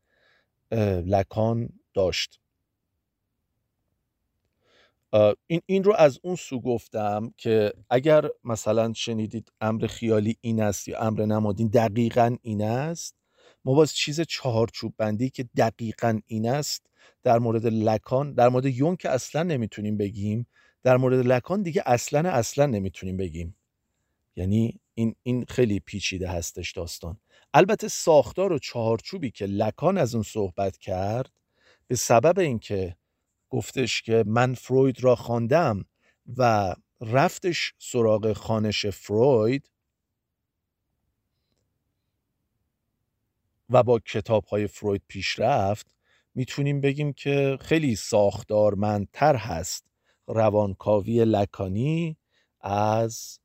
لکان 1.05 1.69
داشت. 1.93 2.39
این, 5.47 5.61
این 5.65 5.83
رو 5.83 5.93
از 5.97 6.19
اون 6.23 6.35
سو 6.35 6.61
گفتم 6.61 7.33
که 7.37 7.73
اگر 7.89 8.29
مثلا 8.43 8.93
شنیدید 8.93 9.51
امر 9.61 9.87
خیالی 9.87 10.37
این 10.41 10.61
است 10.61 10.87
یا 10.87 10.99
امر 10.99 11.25
نمادین 11.25 11.67
دقیقا 11.67 12.37
این 12.41 12.61
است 12.61 13.18
ما 13.65 13.73
باز 13.73 13.93
چیز 13.93 14.21
چهارچوب 14.21 14.93
بندی 14.97 15.29
که 15.29 15.45
دقیقا 15.57 16.19
این 16.27 16.49
است 16.49 16.85
در 17.23 17.39
مورد 17.39 17.65
لکان 17.65 18.33
در 18.33 18.49
مورد 18.49 18.65
یون 18.65 18.95
که 18.95 19.09
اصلا 19.09 19.43
نمی‌تونیم 19.43 19.97
بگیم 19.97 20.47
در 20.83 20.97
مورد 20.97 21.25
لکان 21.25 21.61
دیگه 21.61 21.83
اصلا 21.85 22.29
اصلا 22.29 22.65
نمی‌تونیم 22.65 23.17
بگیم. 23.17 23.55
یعنی 24.35 24.79
این, 24.93 25.15
این 25.23 25.45
خیلی 25.45 25.79
پیچیده 25.79 26.29
هستش 26.29 26.71
داستان. 26.71 27.17
البته 27.53 27.87
ساختار 27.87 28.53
و 28.53 28.59
چهارچوبی 28.59 29.31
که 29.31 29.45
لکان 29.45 29.97
از 29.97 30.15
اون 30.15 30.23
صحبت 30.23 30.77
کرد 30.77 31.31
به 31.87 31.95
سبب 31.95 32.39
اینکه 32.39 32.95
گفتش 33.49 34.01
که 34.01 34.23
من 34.27 34.53
فروید 34.53 35.03
را 35.03 35.15
خواندم 35.15 35.85
و 36.37 36.75
رفتش 37.01 37.73
سراغ 37.77 38.33
خانش 38.33 38.85
فروید 38.85 39.69
و 43.69 43.83
با 43.83 43.99
کتاب 43.99 44.45
های 44.45 44.67
فروید 44.67 45.01
پیش 45.07 45.39
رفت 45.39 45.95
می‌تونیم 46.35 46.81
بگیم 46.81 47.13
که 47.13 47.57
خیلی 47.61 47.95
ساختارمندتر 47.95 49.35
هست 49.35 49.85
روانکاوی 50.27 51.25
لکانی 51.25 52.17
از 52.61 53.39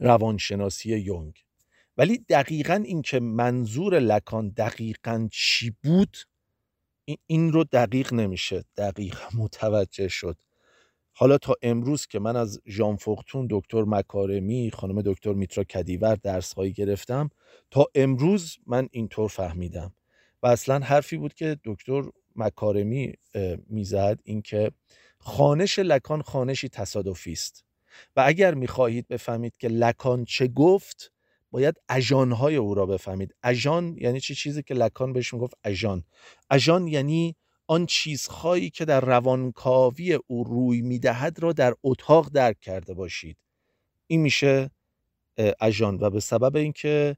روانشناسی 0.00 0.96
یونگ. 0.96 1.44
ولی 1.96 2.18
دقیقا 2.18 2.74
این 2.74 3.02
که 3.02 3.20
منظور 3.20 3.98
لکان 3.98 4.48
دقیقا 4.48 5.28
چی 5.32 5.74
بود 5.84 6.16
این 7.26 7.52
رو 7.52 7.64
دقیق 7.64 8.12
نمیشه 8.14 8.64
دقیق 8.76 9.18
متوجه 9.38 10.08
شد. 10.08 10.36
حالا 11.18 11.38
تا 11.38 11.54
امروز 11.62 12.06
که 12.06 12.18
من 12.18 12.36
از 12.36 12.60
ژان 12.66 12.96
فوختون 12.96 13.46
دکتر 13.50 13.82
مکارمی 13.82 14.70
خانم 14.70 15.02
دکتر 15.02 15.32
میترا 15.32 15.64
کدیور 15.64 16.14
درس 16.14 16.52
هایی 16.52 16.72
گرفتم 16.72 17.30
تا 17.70 17.86
امروز 17.94 18.56
من 18.66 18.88
اینطور 18.90 19.28
فهمیدم. 19.28 19.94
و 20.42 20.46
اصلا 20.46 20.78
حرفی 20.78 21.16
بود 21.16 21.34
که 21.34 21.56
دکتر 21.64 22.02
مکارمی 22.36 23.12
می‌زد 23.66 24.20
اینکه 24.24 24.72
خانش 25.18 25.78
لکان 25.78 26.22
خانشی 26.22 26.68
تصادفی 26.68 27.32
است. 27.32 27.64
و 28.16 28.22
اگر 28.26 28.54
می‌خواهید 28.54 29.08
بفهمید 29.08 29.56
که 29.56 29.68
لکان 29.68 30.24
چه 30.24 30.48
گفت 30.48 31.12
باید 31.50 31.74
اژانهای 31.88 32.56
او 32.56 32.74
را 32.74 32.86
بفهمید. 32.86 33.34
اژان 33.42 33.96
یعنی 34.00 34.20
چه 34.20 34.34
چیزی 34.34 34.62
که 34.62 34.74
لکان 34.74 35.12
بهش 35.12 35.34
می‌گفت؟ 35.34 35.54
اژان. 35.64 36.04
اژان 36.50 36.88
یعنی 36.88 37.36
آن 37.66 37.86
چیزهایی 37.86 38.70
که 38.70 38.84
در 38.84 39.00
روانکاوی 39.00 40.18
او 40.26 40.44
روی 40.44 40.80
می‌دهد 40.80 41.38
را 41.40 41.52
در 41.52 41.74
اتاق 41.82 42.28
درک 42.28 42.60
کرده 42.60 42.94
باشید. 42.94 43.36
این 44.06 44.20
میشه 44.20 44.70
اژان 45.60 45.98
و 46.00 46.10
به 46.10 46.20
سبب 46.20 46.56
اینکه 46.56 47.16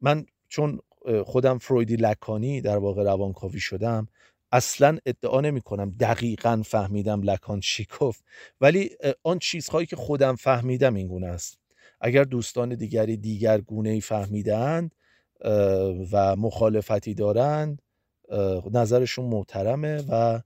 من 0.00 0.26
چون 0.48 0.78
خودم 1.24 1.58
فرویدی 1.58 1.96
لکانی 1.96 2.60
در 2.60 2.78
واقع 2.78 3.02
روانکاوی 3.02 3.60
شدم 3.60 4.08
اصلا 4.52 4.98
ادعا 5.06 5.40
نمی 5.40 5.60
کنم 5.60 5.90
دقیقا 5.90 6.62
فهمیدم 6.66 7.22
لکان 7.22 7.60
چی 7.60 7.86
گفت 8.00 8.24
ولی 8.60 8.90
آن 9.22 9.38
چیزهایی 9.38 9.86
که 9.86 9.96
خودم 9.96 10.34
فهمیدم 10.34 10.94
این 10.94 11.08
گونه 11.08 11.26
است. 11.26 11.58
اگر 12.00 12.24
دوستان 12.24 12.74
دیگری 12.74 13.16
دیگر 13.16 13.60
گونه 13.60 13.90
ای 13.90 14.00
فهمیدند 14.00 14.94
و 16.12 16.36
مخالفتی 16.36 17.14
دارند 17.14 17.82
نظرشون 18.72 19.24
محترمه 19.24 20.04
و 20.08 20.40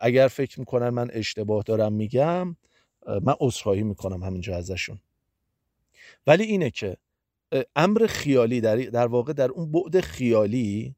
اگر 0.00 0.28
فکر 0.28 0.60
می‌کنن 0.60 0.88
من 0.88 1.10
اشتباه 1.12 1.62
دارم 1.62 1.92
میگم 1.92 2.56
من 3.22 3.34
عذرخواهی 3.40 3.82
می‌کنم 3.82 4.22
همینجا 4.22 4.56
ازشون. 4.56 4.98
ولی 6.26 6.44
اینه 6.44 6.70
که 6.70 6.96
امر 7.76 8.06
خیالی 8.06 8.60
در, 8.60 8.76
در 8.76 9.06
واقع 9.06 9.32
در 9.32 9.50
اون 9.50 9.72
بعد 9.72 10.00
خیالی 10.00 10.94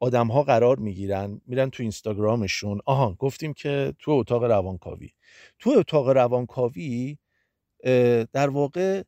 آدم 0.00 0.26
ها 0.26 0.42
قرار 0.42 0.78
می‌گیرن 0.78 1.40
میرن 1.46 1.70
تو 1.70 1.82
اینستاگرامشون. 1.82 2.80
آها 2.84 3.14
گفتیم 3.18 3.52
که 3.52 3.94
تو 3.98 4.10
اتاق 4.10 4.44
روانکاوی. 4.44 5.10
تو 5.58 5.70
اتاق 5.70 6.08
روانکاوی 6.08 7.18
در 8.32 8.48
واقع 8.48 9.02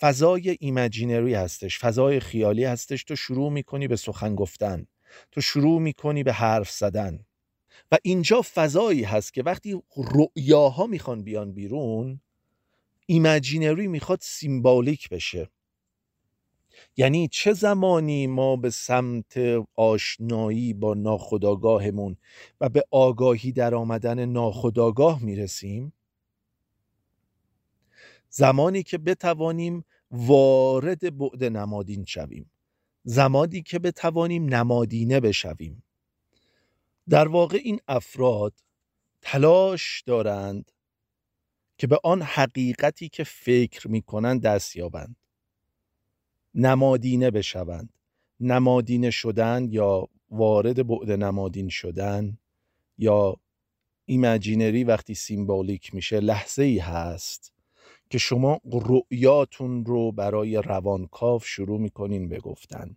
فضای 0.00 0.56
ایمجینری 0.60 1.34
هستش 1.34 1.78
فضای 1.78 2.20
خیالی 2.20 2.64
هستش. 2.64 3.04
تو 3.04 3.16
شروع 3.16 3.52
می‌کنی 3.52 3.88
به 3.88 3.96
سخن 3.96 4.34
گفتن. 4.34 4.86
تو 5.32 5.40
شروع 5.40 5.80
می‌کنی 5.80 6.22
به 6.22 6.32
حرف 6.32 6.70
زدن. 6.70 7.26
و 7.92 7.98
اینجا 8.02 8.42
فضایی 8.54 9.02
هست 9.02 9.34
که 9.34 9.42
وقتی 9.42 9.82
رؤیاها 9.96 10.86
می‌خوان 10.86 11.22
بیان 11.22 11.52
بیرون 11.52 12.20
imaginary 13.06 13.86
می‌خواد 13.86 14.18
symbolic 14.22 15.08
بشه. 15.08 15.50
یعنی 16.96 17.28
چه 17.28 17.52
زمانی 17.52 18.26
ما 18.26 18.56
به 18.56 18.70
سمت 18.70 19.38
آشنایی 19.74 20.74
با 20.74 20.94
ناخودآگاهمون 20.94 22.16
و 22.60 22.68
به 22.68 22.84
آگاهی 22.90 23.52
در 23.52 23.74
آمدن 23.74 24.24
ناخودآگاه 24.24 25.22
می‌رسیم؟ 25.22 25.92
زمانی 28.28 28.82
که 28.82 28.98
بتوانیم 28.98 29.84
وارد 30.10 31.18
بعد 31.18 31.44
نمادین 31.44 32.04
شویم. 32.04 32.50
زمانی 33.08 33.62
که 33.62 33.78
بتوانیم 33.78 34.54
نمادینه 34.54 35.20
بشویم. 35.20 35.82
در 37.08 37.28
واقع 37.28 37.58
این 37.64 37.80
افراد 37.88 38.54
تلاش 39.22 40.02
دارند 40.06 40.72
که 41.78 41.86
به 41.86 41.98
آن 42.04 42.22
حقیقتی 42.22 43.08
که 43.08 43.24
فکر 43.24 43.88
می‌کنند 43.88 44.42
دست 44.42 44.76
یابند. 44.76 45.16
نمادینه 46.54 47.30
بشوند. 47.30 47.92
نمادینه 48.40 49.10
شدن 49.10 49.66
یا 49.70 50.08
وارد 50.30 50.86
بعد 50.86 51.10
نمادین 51.10 51.68
شدن 51.68 52.38
یا 52.98 53.36
imaginary 54.04 54.84
وقتی 54.84 55.14
symbolic 55.14 55.94
میشه 55.94 56.20
لحظه 56.20 56.62
ای 56.62 56.78
هست. 56.78 57.52
که 58.10 58.18
شما 58.18 58.60
رؤیاتون 58.64 59.84
رو 59.84 60.12
برای 60.12 60.56
روانکاو 60.56 61.40
شروع 61.40 61.80
می‌کنین 61.80 62.28
بگفتن 62.28 62.96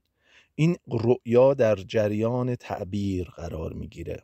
این 0.56 0.78
رؤیا 0.88 1.54
در 1.54 1.76
جریان 1.76 2.56
تعبیر 2.56 3.30
قرار 3.30 3.74
می‌گیره. 3.74 4.24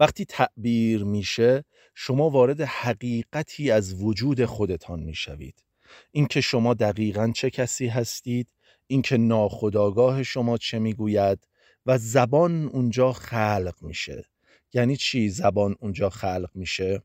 وقتی 0.00 0.24
تعبیر 0.24 1.04
میشه 1.04 1.64
شما 1.94 2.30
وارد 2.30 2.60
حقیقتی 2.60 3.70
از 3.70 4.02
وجود 4.02 4.44
خودتان 4.44 5.00
می‌شوید. 5.00 5.64
اینکه 6.12 6.40
شما 6.40 6.74
دقیقا 6.74 7.32
چه 7.34 7.50
کسی 7.50 7.86
هستید 7.86 8.48
اینکه 8.86 9.16
ناخداگاه 9.16 10.22
شما 10.22 10.58
چه 10.58 10.78
می‌گوید 10.78 11.48
و 11.86 11.98
زبان 11.98 12.66
اونجا 12.66 13.12
خلق 13.12 13.74
میشه. 13.82 14.24
یعنی 14.72 14.96
چی 14.96 15.28
زبان 15.28 15.76
اونجا 15.80 16.10
خلق 16.10 16.50
میشه؟ 16.54 17.02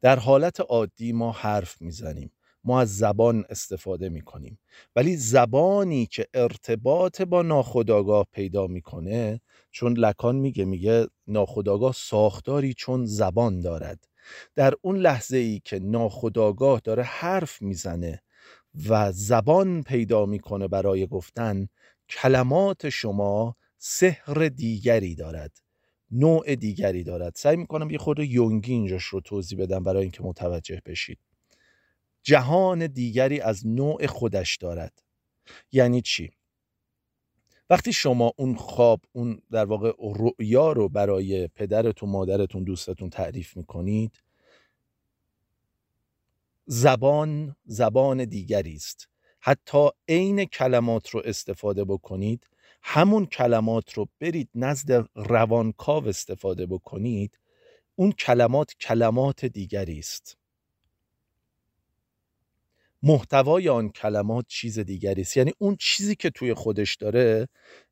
در 0.00 0.18
حالت 0.18 0.60
عادی 0.60 1.12
ما 1.12 1.32
حرف 1.32 1.82
می‌زنیم 1.82 2.32
ما 2.64 2.80
از 2.80 2.98
زبان 2.98 3.44
استفاده 3.48 4.08
می‌کنیم. 4.08 4.58
ولی 4.96 5.16
زبانی 5.16 6.06
که 6.06 6.26
ارتباط 6.34 7.22
با 7.22 7.42
ناخداگاه 7.42 8.26
پیدا 8.32 8.66
می‌کنه 8.66 9.40
چون 9.70 9.92
لکان 9.92 10.36
میگه 10.36 10.64
میگه 10.64 11.06
ناخداگاه 11.26 11.92
ساختاری 11.92 12.74
چون 12.74 13.06
زبان 13.06 13.60
دارد. 13.60 14.08
در 14.54 14.74
اون 14.82 14.96
لحظه 14.96 15.36
ای 15.36 15.60
که 15.64 15.78
ناخداگاه 15.78 16.80
داره 16.84 17.02
حرف 17.02 17.62
می‌زنه 17.62 18.22
و 18.88 19.12
زبان 19.12 19.82
پیدا 19.82 20.26
می‌کنه 20.26 20.68
برای 20.68 21.06
گفتن 21.06 21.68
کلمات 22.08 22.88
شما 22.88 23.56
سحر 23.78 24.48
دیگری 24.48 25.14
دارد. 25.14 25.65
نوع 26.10 26.54
دیگری 26.54 27.04
دارد. 27.04 27.32
سعی 27.36 27.56
می‌کنم 27.56 27.90
یه 27.90 27.98
خورده 27.98 28.26
یونگی 28.26 28.72
اینجاش 28.72 29.04
رو 29.04 29.20
توضیح 29.20 29.58
بدم 29.58 29.82
برای 29.82 30.02
اینکه 30.02 30.22
متوجه 30.22 30.82
بشید. 30.86 31.18
جهان 32.22 32.86
دیگری 32.86 33.40
از 33.40 33.66
نوع 33.66 34.06
خودش 34.06 34.56
دارد. 34.56 35.02
یعنی 35.72 36.02
چی؟ 36.02 36.30
وقتی 37.70 37.92
شما 37.92 38.32
اون 38.36 38.54
خواب 38.54 39.00
اون 39.12 39.42
در 39.50 39.64
واقع 39.64 39.92
رؤیا 40.00 40.72
رو 40.72 40.88
برای 40.88 41.48
پدرتون 41.48 42.08
مادرتون 42.10 42.64
دوستتون 42.64 43.10
تعریف 43.10 43.56
می‌کنید 43.56 44.22
زبان 46.66 47.56
زبان 47.64 48.24
دیگری 48.24 48.74
است. 48.74 49.08
حتی 49.40 49.88
عین 50.08 50.44
کلمات 50.44 51.10
رو 51.10 51.22
استفاده 51.24 51.84
بکنید 51.84 52.46
همون 52.88 53.26
کلمات 53.26 53.92
رو 53.92 54.08
برید 54.20 54.48
نزد 54.54 55.08
روانکاو 55.14 56.08
استفاده 56.08 56.66
بکنید 56.66 57.38
اون 57.96 58.12
کلمات 58.12 58.74
کلمات 58.80 59.44
دیگری 59.44 59.98
است. 59.98 60.36
محتوای 63.02 63.68
آن 63.68 63.88
کلمات 63.88 64.44
چیز 64.48 64.78
دیگری 64.78 65.22
است. 65.22 65.36
یعنی 65.36 65.52
اون 65.58 65.76
چیزی 65.80 66.16
که 66.16 66.30
توی 66.30 66.54
خودش 66.54 66.96
داره 66.96 67.48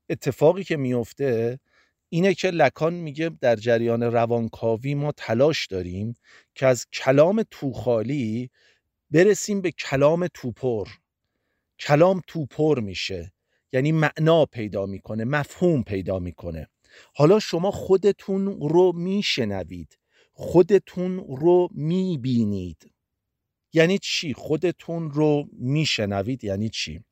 اتفاقی 0.08 0.64
که 0.64 0.76
میفته 0.76 1.60
اینه 2.08 2.34
که 2.34 2.50
لکان 2.50 2.94
میگه 2.94 3.30
در 3.40 3.56
جریان 3.56 4.02
روانکاوی 4.02 4.94
ما 4.94 5.12
تلاش 5.12 5.66
داریم 5.66 6.14
که 6.54 6.66
از 6.66 6.86
کلام 6.92 7.44
توخالی 7.50 8.50
برسیم 9.10 9.60
به 9.60 9.70
کلام 9.70 10.26
توپر. 10.34 10.88
کلام 11.78 12.22
توپر 12.26 12.80
میشه. 12.80 13.34
یعنی 13.74 13.92
معنا 13.92 14.46
پیدا 14.46 14.86
می‌کنه 14.86 15.24
مفهوم 15.24 15.82
پیدا 15.82 16.18
می‌کنه. 16.18 16.68
حالا 17.14 17.38
شما 17.38 17.70
خودتون 17.70 18.46
رو 18.46 18.92
میشنوید. 18.92 19.98
خودتون 20.32 21.16
رو 21.16 21.68
می‌بینید. 21.72 22.90
یعنی 23.72 23.98
چی؟ 23.98 24.34
خودتون 24.34 25.10
رو 25.10 25.48
میشنوید 25.52 26.44
یعنی 26.44 26.68
چی؟ 26.68 27.04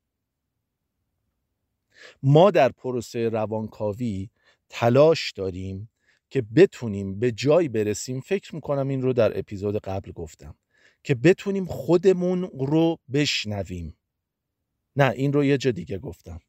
ما 2.22 2.50
در 2.50 2.68
پروسه 2.68 3.28
روانکاوی 3.28 4.30
تلاش 4.68 5.32
داریم 5.32 5.90
که 6.30 6.42
بتونیم 6.42 7.18
به 7.18 7.32
جایی 7.32 7.68
برسیم 7.68 8.20
فکر 8.20 8.54
می‌کنم 8.54 8.88
این 8.88 9.02
رو 9.02 9.12
در 9.12 9.38
اپیزود 9.38 9.76
قبل 9.76 10.12
گفتم 10.12 10.54
که 11.04 11.14
بتونیم 11.14 11.64
خودمون 11.64 12.42
رو 12.42 12.98
بشنویم. 13.12 13.96
نه 14.96 15.10
این 15.10 15.32
رو 15.32 15.44
یه 15.44 15.58
جا 15.58 15.70
دیگه 15.70 15.98
گفتم. 15.98 16.40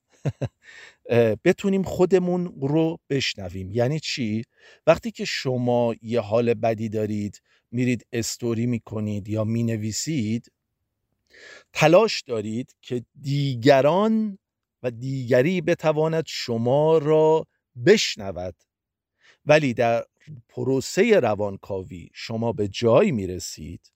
بتونیم 1.44 1.84
خودمون 1.84 2.54
رو 2.62 3.00
بشنویم. 3.10 3.72
یعنی 3.72 4.00
چی؟ 4.00 4.44
وقتی 4.88 5.12
که 5.12 5.26
شما 5.26 5.96
یه 6.02 6.20
حال 6.20 6.54
بدی 6.54 6.90
دارید 6.90 7.42
میرید 7.72 8.06
استوری 8.14 8.66
می‌کنید 8.66 9.30
یا 9.30 9.44
می‌نویسید 9.44 10.52
تلاش 11.74 12.22
دارید 12.22 12.76
که 12.82 13.06
دیگران 13.22 14.38
و 14.84 14.92
دیگری 14.92 15.62
بتواند 15.62 16.24
شما 16.28 16.98
را 16.98 17.48
بشنود. 17.86 18.56
ولی 19.46 19.74
در 19.74 20.06
پروسه 20.50 21.20
روانکاوی 21.20 22.10
شما 22.14 22.54
به 22.54 22.68
جایی 22.68 23.12
می‌رسید. 23.12 23.92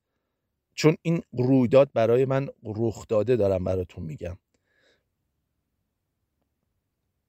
چون 0.75 0.97
این 1.01 1.21
رویداد 1.31 1.91
برای 1.93 2.25
من 2.25 2.49
رخ 2.63 3.07
داده 3.07 3.35
دارم 3.35 3.63
براتون 3.63 4.03
میگم. 4.03 4.37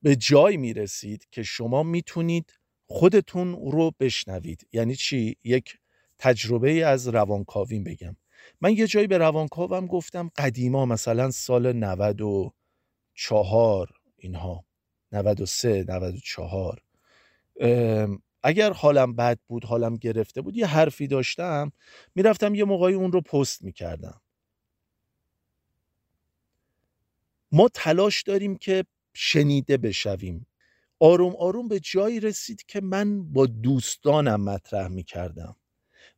به 0.02 0.16
جایی 0.16 0.56
می‌رسید 0.56 1.26
که 1.30 1.42
شما 1.42 1.82
می‌تونید 1.82 2.54
خودتون 2.86 3.70
رو 3.72 3.92
بشنوید. 4.00 4.66
یعنی 4.72 4.94
چی؟ 4.94 5.36
یک 5.44 5.78
تجربه 6.18 6.86
از 6.86 7.08
روانکاویم 7.08 7.84
بگم. 7.84 8.16
من 8.60 8.72
یه 8.72 8.86
جایی 8.86 9.06
به 9.06 9.18
روانکاوم 9.18 9.86
گفتم 9.86 10.30
قدیما 10.36 10.86
مثلا 10.86 11.30
سال 11.30 11.72
94 11.72 13.88
اینها. 14.16 14.64
93 15.12 15.84
94 15.88 16.82
اگر 18.42 18.72
حالم 18.72 19.16
بد 19.16 19.38
بود 19.48 19.64
حالم 19.64 19.96
گرفته 19.96 20.40
بود 20.40 20.56
یه 20.56 20.66
حرفی 20.66 21.06
داشتم 21.06 21.72
می‌رفتم 22.14 22.54
یه 22.54 22.64
موقعی 22.64 22.94
اون 22.94 23.12
رو 23.12 23.20
پست 23.20 23.62
می‌کردم. 23.62 24.20
ما 27.52 27.68
تلاش 27.74 28.22
داریم 28.22 28.56
که 28.56 28.84
شنیده 29.20 29.76
بشویم. 29.76 30.46
آروم 31.00 31.36
آروم 31.38 31.68
به 31.68 31.80
جایی 31.80 32.20
رسید 32.20 32.62
که 32.66 32.80
من 32.80 33.32
با 33.32 33.46
دوستانم 33.46 34.40
مطرح 34.40 34.88
می 34.88 35.02
کردم 35.04 35.56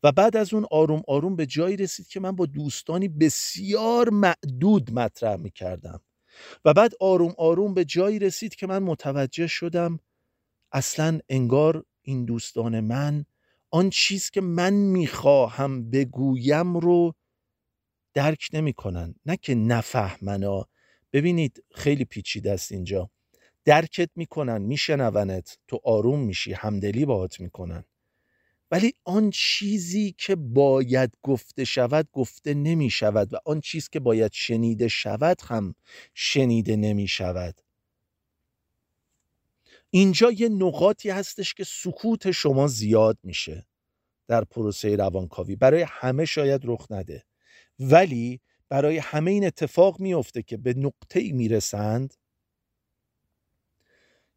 و 0.02 0.12
بعد 0.12 0.36
از 0.36 0.54
اون 0.54 0.66
آروم 0.70 1.02
آروم 1.08 1.36
به 1.36 1.46
جایی 1.46 1.76
رسید 1.76 2.08
که 2.08 2.20
من 2.20 2.36
با 2.36 2.46
دوستانی 2.46 3.08
بسیار 3.08 4.10
معدود 4.10 4.92
مطرح 4.92 5.36
می 5.36 5.50
کردم 5.50 6.00
و 6.64 6.74
بعد 6.74 6.92
آروم 7.00 7.34
آروم 7.38 7.74
به 7.74 7.84
جایی 7.84 8.18
رسید 8.18 8.54
که 8.54 8.66
من 8.66 8.78
متوجه 8.82 9.46
شدم 9.46 9.98
اصلا 10.72 11.20
انگار 11.28 11.84
این 12.02 12.24
دوستان 12.24 12.80
من 12.80 13.24
آن 13.70 13.90
چیز 13.90 14.30
که 14.30 14.40
من 14.40 14.72
می‌خواهم 14.72 15.90
بگویم 15.90 16.76
رو 16.76 17.14
درک 18.14 18.48
نمی‌کنن. 18.52 19.14
نه 19.26 19.36
که 19.36 19.54
نفهمنا 19.54 20.66
ببینید 21.12 21.64
خیلی 21.74 22.04
پیچیده 22.04 22.52
است 22.52 22.72
اینجا. 22.72 23.10
درکت 23.64 24.10
می‌کنن 24.16 24.62
میشنونت. 24.62 25.58
تو 25.68 25.80
آروم 25.84 26.20
میشی 26.20 26.52
همدلی 26.52 27.04
باهات 27.04 27.40
می‌کنن. 27.40 27.84
ولی 28.70 28.92
آن 29.04 29.30
چیزی 29.30 30.14
که 30.18 30.36
باید 30.36 31.12
گفته 31.22 31.64
شود 31.64 32.08
گفته 32.12 32.54
نمی 32.54 32.90
شود 32.90 33.34
و 33.34 33.36
آن 33.44 33.60
چیز 33.60 33.88
که 33.88 34.00
باید 34.00 34.32
شنیده 34.32 34.88
شود 34.88 35.40
هم 35.44 35.74
شنیده 36.14 36.76
نمی 36.76 37.08
شود 37.08 37.60
اینجا 39.90 40.30
یه 40.30 40.48
نقاطی 40.48 41.10
هستش 41.10 41.54
که 41.54 41.64
سکوت 41.64 42.30
شما 42.30 42.66
زیاد 42.66 43.18
میشه 43.22 43.66
در 44.28 44.44
پروسه 44.44 44.96
روانکاوی. 44.96 45.56
برای 45.56 45.86
همه 45.88 46.24
شاید 46.24 46.60
رخ 46.64 46.86
نده. 46.90 47.24
ولی 47.78 48.40
برای 48.70 48.98
همه 48.98 49.30
این 49.30 49.46
اتفاق 49.46 50.00
میفته 50.00 50.42
که 50.42 50.56
به 50.56 50.74
نقطه 50.74 51.20
ای 51.20 51.32
می‌رسند 51.32 52.14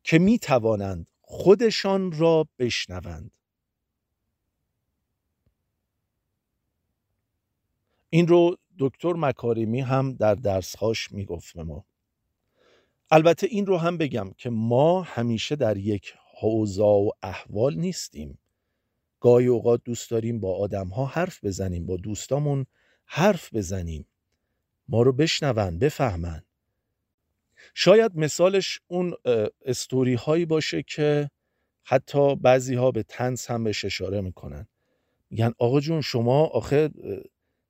که 0.04 0.20
می‌توانند 0.20 1.08
خودشان 1.22 2.12
را 2.12 2.48
بشنوند. 2.60 3.32
این 8.10 8.28
رو 8.28 8.58
دکتر 8.80 9.14
مکارمی 9.14 9.82
هم 9.82 10.14
در 10.14 10.36
درسهاش 10.36 11.12
می‌گفت 11.12 11.54
به 11.54 11.64
ما. 11.64 11.86
البته 13.12 13.48
این 13.48 13.66
رو 13.66 13.78
هم 13.78 13.98
بگم 13.98 14.32
که 14.38 14.50
ما 14.50 15.02
همیشه 15.02 15.56
در 15.56 15.78
یک 15.78 16.14
حوزا 16.40 16.94
و 16.96 17.12
احوال 17.24 17.76
نیستیم. 17.76 18.40
گاهی 19.20 19.48
اوقات 19.48 19.82
دوست 19.84 20.12
داریم 20.12 20.40
با 20.40 20.56
آدم 20.58 20.88
ها 20.88 21.06
حرف 21.06 21.44
بزنیم 21.44 21.86
با 21.86 21.98
دوستامون 21.98 22.66
حرف 23.06 23.54
بزنیم. 23.54 24.06
ما 24.88 25.02
رو 25.02 25.14
بشنون 25.14 25.80
بفهمن. 25.80 26.44
شاید 27.74 28.12
مثالش 28.16 28.80
اون 28.88 29.14
استوری 29.66 30.14
هایی 30.14 30.46
باشه 30.46 30.84
که 30.84 31.30
حتی 31.84 32.36
بعضی 32.36 32.76
ها 32.76 32.92
به 32.92 33.04
تنس 33.04 33.52
هم 33.52 33.64
بهش 33.64 33.86
اشاره 33.86 34.22
می‌کنن. 34.22 34.68
میگن 35.30 35.54
آقا 35.60 35.80
جون 35.80 36.02
شما 36.02 36.46
آخه 36.46 36.90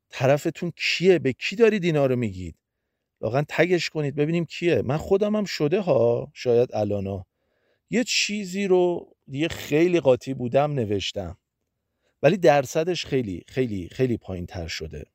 طرفتون 0.10 0.72
کیه؟ 0.76 1.20
به 1.20 1.34
کی 1.34 1.56
دارید 1.56 1.84
اینا 1.84 2.06
رو 2.06 2.16
میگید؟ 2.16 2.56
واقعا 3.22 3.44
تگش 3.50 3.90
کنید 3.90 4.16
ببینیم 4.16 4.46
کیه. 4.46 4.82
من 4.82 4.98
خودم 4.98 5.36
هم 5.36 5.46
شده 5.46 5.82
ها 5.82 6.32
شاید 6.34 6.76
الانا 6.76 7.26
یه 7.90 8.04
چیزی 8.04 8.68
رو 8.68 9.16
یه 9.28 9.48
خیلی 9.48 10.00
قاطی 10.00 10.34
بودم 10.34 10.72
نوشتم. 10.74 11.38
ولی 12.24 12.38
درصدش 12.38 13.06
خیلی 13.06 13.44
خیلی 13.48 13.90
خیلی 13.92 14.18
پایین 14.18 14.46
تر 14.46 14.68
شده. 14.68 15.13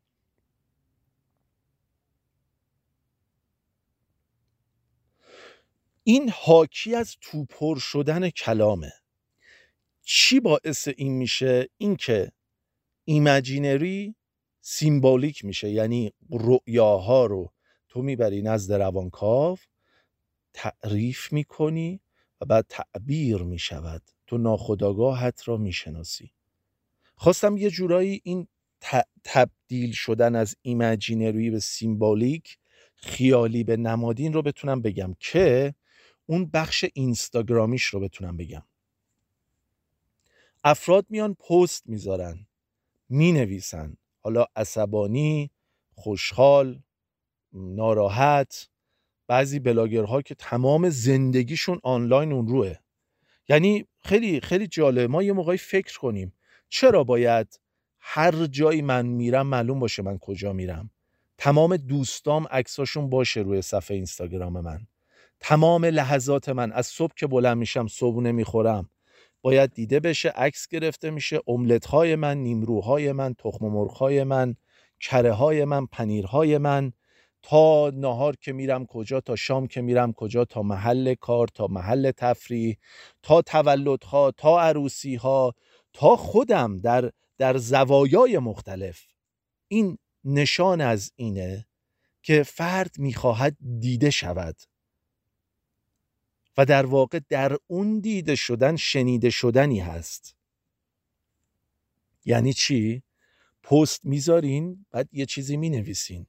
این 6.09 6.31
حاکی 6.35 6.95
از 6.95 7.17
توپر 7.21 7.79
شدن 7.79 8.31
کلامه. 8.31 8.93
چی 10.03 10.41
باعث 10.41 10.89
این 10.97 11.13
میشه؟ 11.13 11.69
اینکه 11.79 12.33
imaginary 13.05 14.15
symbolic 14.61 15.45
میشه 15.45 15.71
یعنی 15.71 16.13
رؤیاها 16.31 17.27
رو 17.27 17.53
تو 17.89 18.03
می‌بری 18.03 18.43
نزد 18.43 18.73
روانکاو 18.73 19.59
تعریف 20.53 21.33
می‌کنی 21.33 22.01
و 22.41 22.45
بعد 22.47 22.67
تعبیر 22.69 23.37
می‌شود. 23.37 24.03
تو 24.27 24.39
ناخودآگاهت 24.39 25.49
را 25.49 25.57
می‌شناسی. 25.57 26.31
خواستم 27.15 27.57
یه 27.57 27.71
جورایی 27.71 28.21
این 28.25 28.49
تبدیل 29.25 29.93
شدن 29.93 30.35
از 30.35 30.57
imaginary 30.63 31.51
به 31.51 31.61
symbolic 31.61 32.59
خیالی 32.95 33.65
به 33.65 33.77
نمادین 33.77 34.33
رو 34.33 34.43
بتونم 34.43 34.83
بگم 34.83 35.15
که 35.21 35.75
اون 36.31 36.51
بخش 36.55 36.85
اینستاگرامیش 36.95 37.85
رو 37.85 38.01
بتونم 38.01 38.37
بگم. 38.37 38.63
افراد 40.65 41.07
میان 41.11 41.35
پست 41.35 41.83
می‌ذارن 41.87 42.47
می‌نویسن. 43.09 43.97
حالا 44.21 44.47
عصبانی 44.57 45.51
خوشحال 45.95 46.83
ناراحت. 47.53 48.69
بعضی 49.27 49.59
بلاگرها 49.59 50.23
که 50.23 50.35
تمام 50.35 50.89
زندگیشون 50.89 51.81
آنلاین 51.83 52.33
اون 52.33 52.47
روه. 52.47 52.75
یعنی 53.49 53.87
خیلی 54.01 54.41
خیلی 54.41 54.67
جالب 54.67 55.11
ما 55.11 55.23
یه 55.23 55.33
موقعی 55.33 55.59
فکر 55.59 55.99
کنیم 55.99 56.33
چرا 56.69 57.05
باید 57.05 57.61
هر 58.01 58.47
جایی 58.47 58.83
من 58.83 59.07
میرم 59.07 59.47
معلوم 59.47 59.81
باشه 59.81 60.03
من 60.03 60.19
کجا 60.19 60.53
میرم؟ 60.53 60.91
تمام 61.39 61.77
دوستام 61.77 62.47
عکساشون 62.51 63.11
باشه 63.11 63.41
روی 63.41 63.63
صفحه 63.63 63.97
اینستاگرام 63.97 64.61
من. 64.61 64.87
تمام 65.41 65.85
لحظات 65.85 66.49
من 66.49 66.73
از 66.73 66.87
صبح 66.87 67.13
که 67.17 67.27
بلند 67.27 67.57
میشم 67.57 67.87
صبحونه 67.87 68.33
می‌خورم. 68.33 68.91
باید 69.43 69.73
دیده 69.73 70.01
بشه 70.01 70.29
عکس 70.29 70.69
گرفته 70.69 71.11
میشه 71.11 71.41
املت 71.47 71.87
های 71.87 72.17
من 72.17 72.39
نیمروهای 72.39 73.13
من 73.13 73.35
تخم 73.35 73.67
مرغ 73.67 73.91
های 73.91 74.25
من 74.25 74.55
کره 75.01 75.33
های 75.33 75.65
من 75.65 75.87
پنیرهای 75.87 76.59
من. 76.59 76.93
تا 77.43 77.91
نهار 77.95 78.37
که 78.37 78.53
میرم 78.53 78.87
کجا 78.87 79.21
تا 79.21 79.37
شام 79.37 79.67
که 79.67 79.81
میرم 79.81 80.13
کجا 80.13 80.45
تا 80.45 80.63
محل 80.63 81.15
کار 81.15 81.49
تا 81.49 81.67
محل 81.67 82.11
تفریح 82.11 82.77
تا 83.23 83.43
تولدها 83.43 84.31
تا 84.31 84.61
عروسی 84.61 85.15
ها 85.15 85.55
تا 85.93 86.17
خودم 86.17 86.77
در 86.77 87.11
در 87.39 87.57
زوایای 87.57 88.39
مختلف. 88.39 89.07
این 89.69 89.99
نشان 90.25 90.81
از 90.81 91.13
اینه 91.17 91.67
که 92.23 92.43
فرد 92.43 92.91
می‌خواهد 92.99 93.57
دیده 93.81 94.11
شود. 94.11 94.57
و 96.59 96.65
در 96.65 96.87
واقع 96.87 97.21
در 97.29 97.57
اون 97.67 98.01
دیده 98.01 98.35
شدن 98.35 98.77
شنیده 98.77 99.31
شدنی 99.31 99.81
هست. 99.81 100.37
یعنی 102.25 102.53
چی؟ 102.53 103.03
پست 103.63 104.05
می‌ذارین 104.05 104.87
بعد 104.91 105.09
یه 105.13 105.27
چیزی 105.27 105.57
می‌نویسین. 105.57 106.27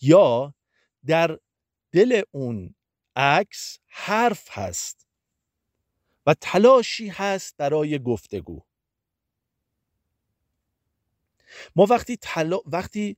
یا 0.00 0.54
در 1.06 1.38
دل 1.92 2.22
اون 2.30 2.74
عکس 3.16 3.78
حرف 3.86 4.48
هست 4.50 5.08
و 6.26 6.34
تلاشی 6.34 7.08
هست 7.08 7.56
برای 7.56 7.98
گفتگو. 7.98 8.62
ما 11.76 11.86
وقتی, 11.90 12.16
تلا... 12.16 12.60
وقتی 12.66 13.16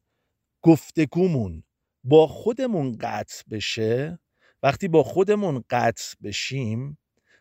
گفتگومون 0.62 1.64
با 2.05 2.26
خودمون 2.26 2.98
قطع 3.01 3.44
بشه 3.51 4.18
وقتی 4.62 4.88
با 4.88 5.02
خودمون 5.02 5.64
قطع 5.70 6.16
بشیم 6.22 6.98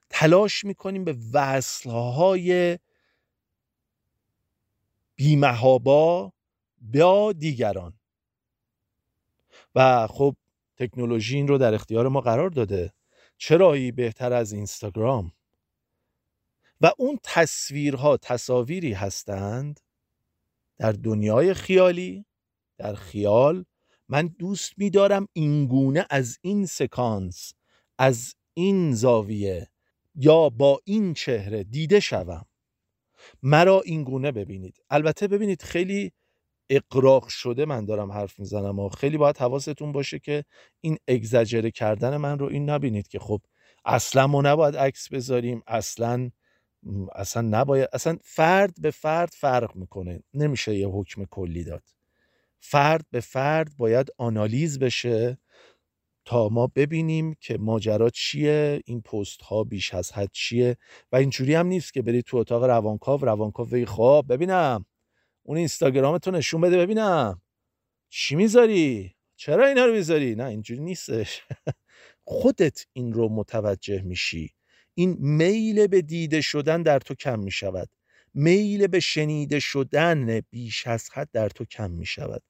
تلاش 0.10 0.64
می‌کنیم 0.64 1.04
به 1.04 1.18
وصلهای 1.34 2.80
بیمهابا 5.16 6.34
با 6.82 7.34
دیگران. 7.34 8.00
و 9.76 10.08
خب 10.08 10.36
تکنولوژی 10.78 11.36
این 11.36 11.48
رو 11.48 11.58
در 11.58 11.74
اختیار 11.74 12.08
ما 12.08 12.22
قرار 12.22 12.50
داده. 12.50 12.94
چرایی 13.38 13.92
بهتر 13.92 14.34
از 14.34 14.52
اینستاگرام؟ 14.52 15.32
و 16.82 16.92
اون 16.98 17.20
تصویرها 17.24 18.18
تصاویری 18.18 18.94
هستند 18.94 19.80
در 20.78 20.92
دنیای 20.92 21.54
خیالی 21.54 22.26
در 22.78 22.96
خیال 22.96 23.66
من 24.10 24.28
دوست 24.28 24.74
میدارم 24.78 25.28
اینگونه 25.34 26.06
از 26.10 26.38
این 26.42 26.66
سکانس 26.66 27.54
از 27.98 28.36
این 28.54 28.94
زاویه 28.94 29.68
یا 30.16 30.50
با 30.50 30.82
این 30.86 31.14
چهره 31.14 31.64
دیده 31.64 32.00
شوم. 32.00 32.46
مرا 33.44 33.82
اینگونه 33.82 34.32
ببینید. 34.32 34.78
البته 34.90 35.28
ببینید 35.28 35.62
خیلی 35.62 36.12
اقراق 36.70 37.28
شده 37.28 37.66
من 37.66 37.86
دارم 37.86 38.12
حرف 38.12 38.40
می‌زنم 38.40 38.80
و 38.80 38.90
خیلی 38.90 39.18
باید 39.18 39.38
حواستون 39.38 39.92
باشه 39.92 40.20
که 40.20 40.46
این 40.82 40.98
اگزجره 41.08 41.72
کردن 41.72 42.18
من 42.18 42.40
رو 42.40 42.46
این 42.48 42.70
نبینید 42.70 43.08
که 43.08 43.20
خب 43.20 43.42
اصلا 43.86 44.28
ما 44.28 44.42
نباید 44.42 44.78
عکس 44.78 45.10
بذاریم 45.14 45.64
اصلا 45.68 46.32
اصلا 47.16 47.42
نباید 47.42 47.90
اصلا 47.94 48.18
فرد 48.24 48.74
به 48.82 48.92
فرد 48.92 49.30
فرق 49.34 49.76
می‌کنه. 49.76 50.24
نمیشه 50.34 50.76
یه 50.78 50.88
حکم 50.88 51.26
کلی 51.26 51.64
داد. 51.64 51.84
فرد 52.60 53.06
به 53.12 53.20
فرد 53.20 53.78
باید 53.78 54.08
آنالیز 54.18 54.80
بشه 54.80 55.38
تا 56.26 56.50
ما 56.50 56.68
ببینیم 56.68 57.34
که 57.40 57.58
ماجرا 57.58 58.10
چیه 58.10 58.82
این 58.86 59.02
پست 59.02 59.42
ها 59.42 59.64
بیش 59.64 59.94
از 59.94 60.12
حد 60.12 60.30
چیه. 60.32 60.78
و 61.12 61.16
اینجوری 61.16 61.56
هم 61.56 61.68
نیست 61.68 61.94
که 61.94 62.02
برید 62.02 62.24
تو 62.24 62.38
اتاق 62.38 62.64
روانکاو 62.64 63.26
روانکاو 63.26 63.68
بگی 63.68 63.86
خب 63.86 64.26
ببینم. 64.30 64.86
اون 65.44 65.58
اینستاگرامتو 65.58 66.32
نشون 66.32 66.62
بده 66.62 66.78
ببینم. 66.78 67.42
چی 68.10 68.36
می‌ذاری؟ 68.36 69.16
چرا 69.36 69.68
اینا 69.68 69.86
رو 69.86 69.94
می‌ذاری؟ 69.94 70.36
نه 70.36 70.44
اینجوری 70.46 70.82
نیستش. 70.82 71.44
خودت 72.24 72.86
این 72.94 73.14
رو 73.14 73.30
متوجه 73.30 74.02
میشی. 74.02 74.54
این 74.94 75.18
میل 75.20 75.88
به 75.88 76.02
دیده 76.02 76.42
شدن 76.42 76.82
در 76.82 77.00
تو 77.00 77.16
کم 77.16 77.40
می 77.40 77.52
شود 77.52 77.90
میل 78.34 78.88
به 78.88 79.00
شنیده 79.00 79.60
شدن 79.60 80.42
بیش 80.50 80.88
از 80.88 81.10
حد 81.14 81.30
در 81.34 81.50
تو 81.50 81.66
کم 81.66 81.92
می 81.92 82.06
شود 82.06 82.44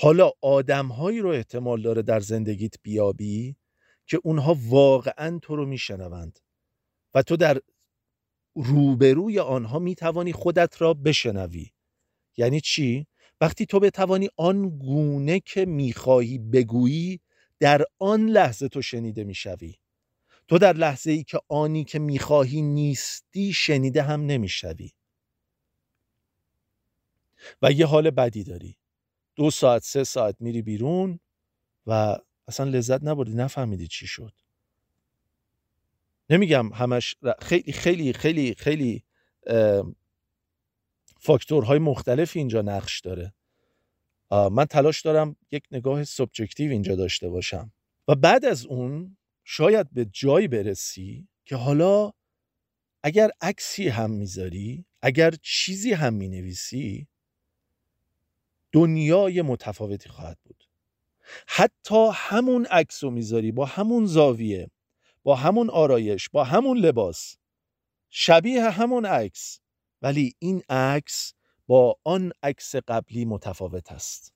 حالا 0.00 0.30
آدمهایی 0.42 1.20
رو 1.20 1.28
احتمال 1.30 1.82
داره 1.82 2.02
در 2.02 2.20
زندگیت 2.20 2.74
بیابی 2.82 3.56
که 4.06 4.20
اونها 4.24 4.56
واقعا 4.60 5.38
تو 5.42 5.56
رو 5.56 5.66
میشنوند 5.66 6.38
و 7.14 7.22
تو 7.22 7.36
در 7.36 7.60
روبروی 8.54 9.38
آنها 9.38 9.78
می‌توانی 9.78 10.32
خودت 10.32 10.82
را 10.82 10.94
بشنوی. 10.94 11.70
یعنی 12.36 12.60
چی؟ 12.60 13.06
وقتی 13.40 13.66
تو 13.66 13.80
بتوانی 13.80 14.28
آن 14.36 14.78
گونه 14.78 15.40
که 15.40 15.64
می‌خواهی 15.66 16.38
بگویی 16.38 17.20
در 17.60 17.84
آن 17.98 18.26
لحظه 18.26 18.68
تو 18.68 18.82
شنیده 18.82 19.24
می‌شوی. 19.24 19.74
تو 20.48 20.58
در 20.58 20.72
لحظه 20.72 21.10
ای 21.10 21.24
که 21.24 21.40
آنی 21.48 21.84
که 21.84 21.98
می‌خواهی 21.98 22.62
نیستی 22.62 23.52
شنیده 23.52 24.02
هم 24.02 24.26
نمی‌شوی. 24.26 24.92
و 27.62 27.72
یه 27.72 27.86
حال 27.86 28.10
بدی 28.10 28.44
داری. 28.44 28.76
دو 29.38 29.50
ساعت 29.50 29.82
سه 29.82 30.04
ساعت 30.04 30.36
میری 30.40 30.62
بیرون 30.62 31.20
و 31.86 32.18
اصلا 32.48 32.70
لذت 32.70 33.02
نبردی 33.02 33.34
نفهمیدی 33.34 33.86
چی 33.86 34.06
شد. 34.06 34.32
نمیگم 36.30 36.72
همش 36.72 37.16
خیلی 37.40 37.72
خیلی 37.72 38.12
خیلی 38.12 38.54
خیلی 38.54 39.04
فاکتورهای 41.20 41.78
مختلفی 41.78 42.38
اینجا 42.38 42.62
نقش 42.62 43.00
داره. 43.00 43.34
من 44.30 44.64
تلاش 44.64 45.02
دارم 45.02 45.36
یک 45.50 45.64
نگاه 45.70 46.04
سبجکتیو 46.04 46.70
اینجا 46.70 46.96
داشته 46.96 47.28
باشم. 47.28 47.72
و 48.08 48.14
بعد 48.14 48.44
از 48.44 48.66
اون 48.66 49.16
شاید 49.44 49.92
به 49.92 50.04
جایی 50.04 50.48
برسی 50.48 51.28
که 51.44 51.56
حالا 51.56 52.12
اگر 53.02 53.30
عکسی 53.40 53.88
هم 53.88 54.10
می‌ذاری 54.10 54.84
اگر 55.02 55.34
چیزی 55.42 55.92
هم 55.92 56.14
می‌نویسی 56.14 57.08
دنیای 58.78 59.42
متفاوتی 59.42 60.08
خواهد 60.08 60.38
بود. 60.44 60.64
حتی 61.46 62.10
همون 62.14 62.66
عکس 62.66 63.04
رو 63.04 63.10
می‌ذاری 63.10 63.52
با 63.52 63.64
همون 63.64 64.06
زاویه 64.06 64.70
با 65.22 65.34
همون 65.34 65.70
آرایش 65.70 66.28
با 66.28 66.44
همون 66.44 66.78
لباس 66.78 67.36
شبیه 68.10 68.70
همون 68.70 69.06
عکس. 69.06 69.60
ولی 70.02 70.34
این 70.38 70.62
عکس 70.68 71.34
با 71.66 71.96
آن 72.04 72.32
عکس 72.42 72.76
قبلی 72.76 73.24
متفاوت 73.24 73.92
است. 73.92 74.34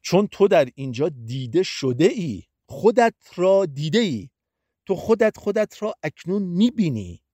چون 0.00 0.26
تو 0.26 0.48
در 0.48 0.68
اینجا 0.74 1.08
دیده 1.08 1.62
شده 1.62 2.04
ای 2.04 2.42
خودت 2.66 3.14
را 3.36 3.66
دیده 3.66 3.98
ای. 3.98 4.30
تو 4.86 4.96
خودت 4.96 5.36
خودت 5.36 5.82
را 5.82 5.94
اکنون 6.02 6.42
می‌بینی. 6.42 7.25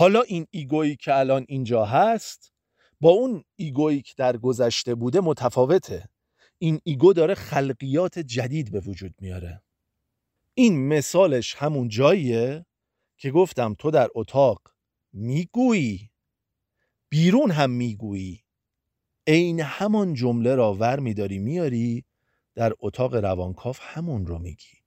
حالا 0.00 0.22
این 0.22 0.46
ego 0.50 0.78
یی 0.78 0.96
که 0.96 1.18
الان 1.18 1.44
اینجا 1.48 1.84
هست 1.84 2.52
با 3.00 3.10
اون 3.10 3.44
ego 3.56 3.84
یی 3.84 4.02
که 4.02 4.14
در 4.16 4.36
گذشته 4.36 4.94
بوده 4.94 5.20
متفاوته. 5.20 6.08
این 6.58 6.80
ego 6.84 7.12
داره 7.12 7.34
خلقیات 7.34 8.18
جدید 8.18 8.72
به 8.72 8.80
وجود 8.80 9.14
میاره. 9.20 9.62
این 10.54 10.88
مثالش 10.88 11.54
همون 11.54 11.88
جاییه 11.88 12.66
که 13.16 13.30
گفتم 13.30 13.74
تو 13.78 13.90
در 13.90 14.08
اتاق 14.14 14.62
می‌گویی 15.12 16.10
بیرون 17.08 17.50
هم 17.50 17.70
می‌گویی. 17.70 18.44
عین 19.26 19.60
همان 19.60 20.14
جمله 20.14 20.54
را 20.54 20.74
ور 20.74 21.00
میداری 21.00 21.38
میاری 21.38 22.04
در 22.54 22.72
اتاق 22.80 23.14
روانکاف 23.14 23.78
همون 23.82 24.26
رو 24.26 24.38
میگی. 24.38 24.78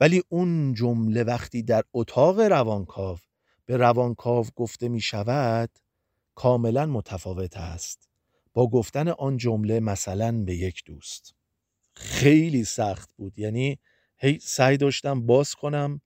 ولی 0.00 0.22
اون 0.28 0.74
جمله 0.74 1.22
وقتی 1.22 1.62
در 1.62 1.82
اتاق 1.92 2.40
روانکاف 2.40 3.31
به 3.66 3.76
روانکاو 3.76 4.46
گفته 4.56 4.88
می 4.88 5.00
شود 5.00 5.70
کاملا 6.34 6.86
متفاوت 6.86 7.56
است. 7.56 8.08
با 8.54 8.70
گفتن 8.70 9.08
آن 9.08 9.36
جمله 9.36 9.80
مثلا 9.80 10.44
به 10.44 10.54
یک 10.56 10.82
دوست. 10.84 11.34
خیلی 11.94 12.64
سخت 12.64 13.14
بود. 13.16 13.38
یعنی 13.38 13.78
هی 14.16 14.38
سعی 14.38 14.76
داشتم 14.76 15.26
باز 15.26 15.54
کنم 15.54 16.00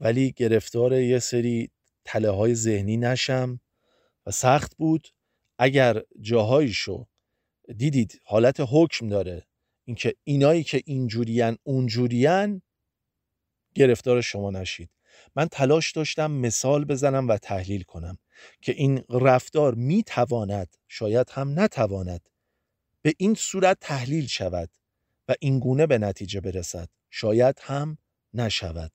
ولی 0.00 0.32
گرفتار 0.32 0.92
یه 0.92 1.18
سری 1.18 1.70
تله 2.04 2.30
های 2.30 2.54
ذهنی 2.54 2.96
نشم 2.96 3.60
و 4.26 4.30
سخت 4.30 4.76
بود. 4.76 5.08
اگر 5.58 6.02
جاهایشو 6.20 7.06
دیدید 7.76 8.20
حالت 8.24 8.56
حکم 8.60 9.08
داره. 9.08 9.46
اینکه 9.84 10.14
اینایی 10.24 10.64
که 10.64 10.82
اینجورین 10.86 11.56
اونجورین 11.62 12.62
گرفتار 13.74 14.20
شما 14.20 14.50
نشید. 14.50 14.90
من 15.36 15.48
تلاش 15.48 15.92
داشتم 15.92 16.30
مثال 16.30 16.84
بزنم 16.84 17.28
و 17.28 17.36
تحلیل 17.36 17.82
کنم 17.82 18.18
که 18.62 18.72
این 18.72 19.04
رفتار 19.10 19.74
می 19.74 20.02
تواند 20.02 20.76
شاید 20.88 21.30
هم 21.30 21.60
نتواند 21.60 22.28
به 23.02 23.14
این 23.18 23.34
صورت 23.34 23.78
تحلیل 23.80 24.26
شود 24.26 24.70
و 25.28 25.34
این 25.40 25.58
گونه 25.58 25.86
به 25.86 25.98
نتیجه 25.98 26.40
برسد. 26.40 26.88
شاید 27.10 27.58
هم 27.62 27.98
نشود. 28.34 28.92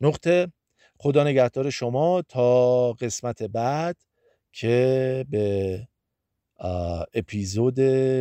نقطه. 0.00 0.52
خدا 0.98 1.24
نگهدار 1.24 1.70
شما 1.70 2.22
تا 2.22 2.92
قسمت 2.92 3.42
بعد 3.42 3.96
که 4.52 5.26
به 5.30 5.88
اپیزود 7.14 7.78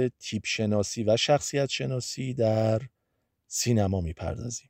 تیپ 0.07 0.45
شناسی 0.45 1.03
و 1.03 1.17
شخصیت 1.17 1.69
شناسی 1.69 2.33
در 2.33 2.81
سینما 3.47 4.01
می‌پردازیم. 4.01 4.69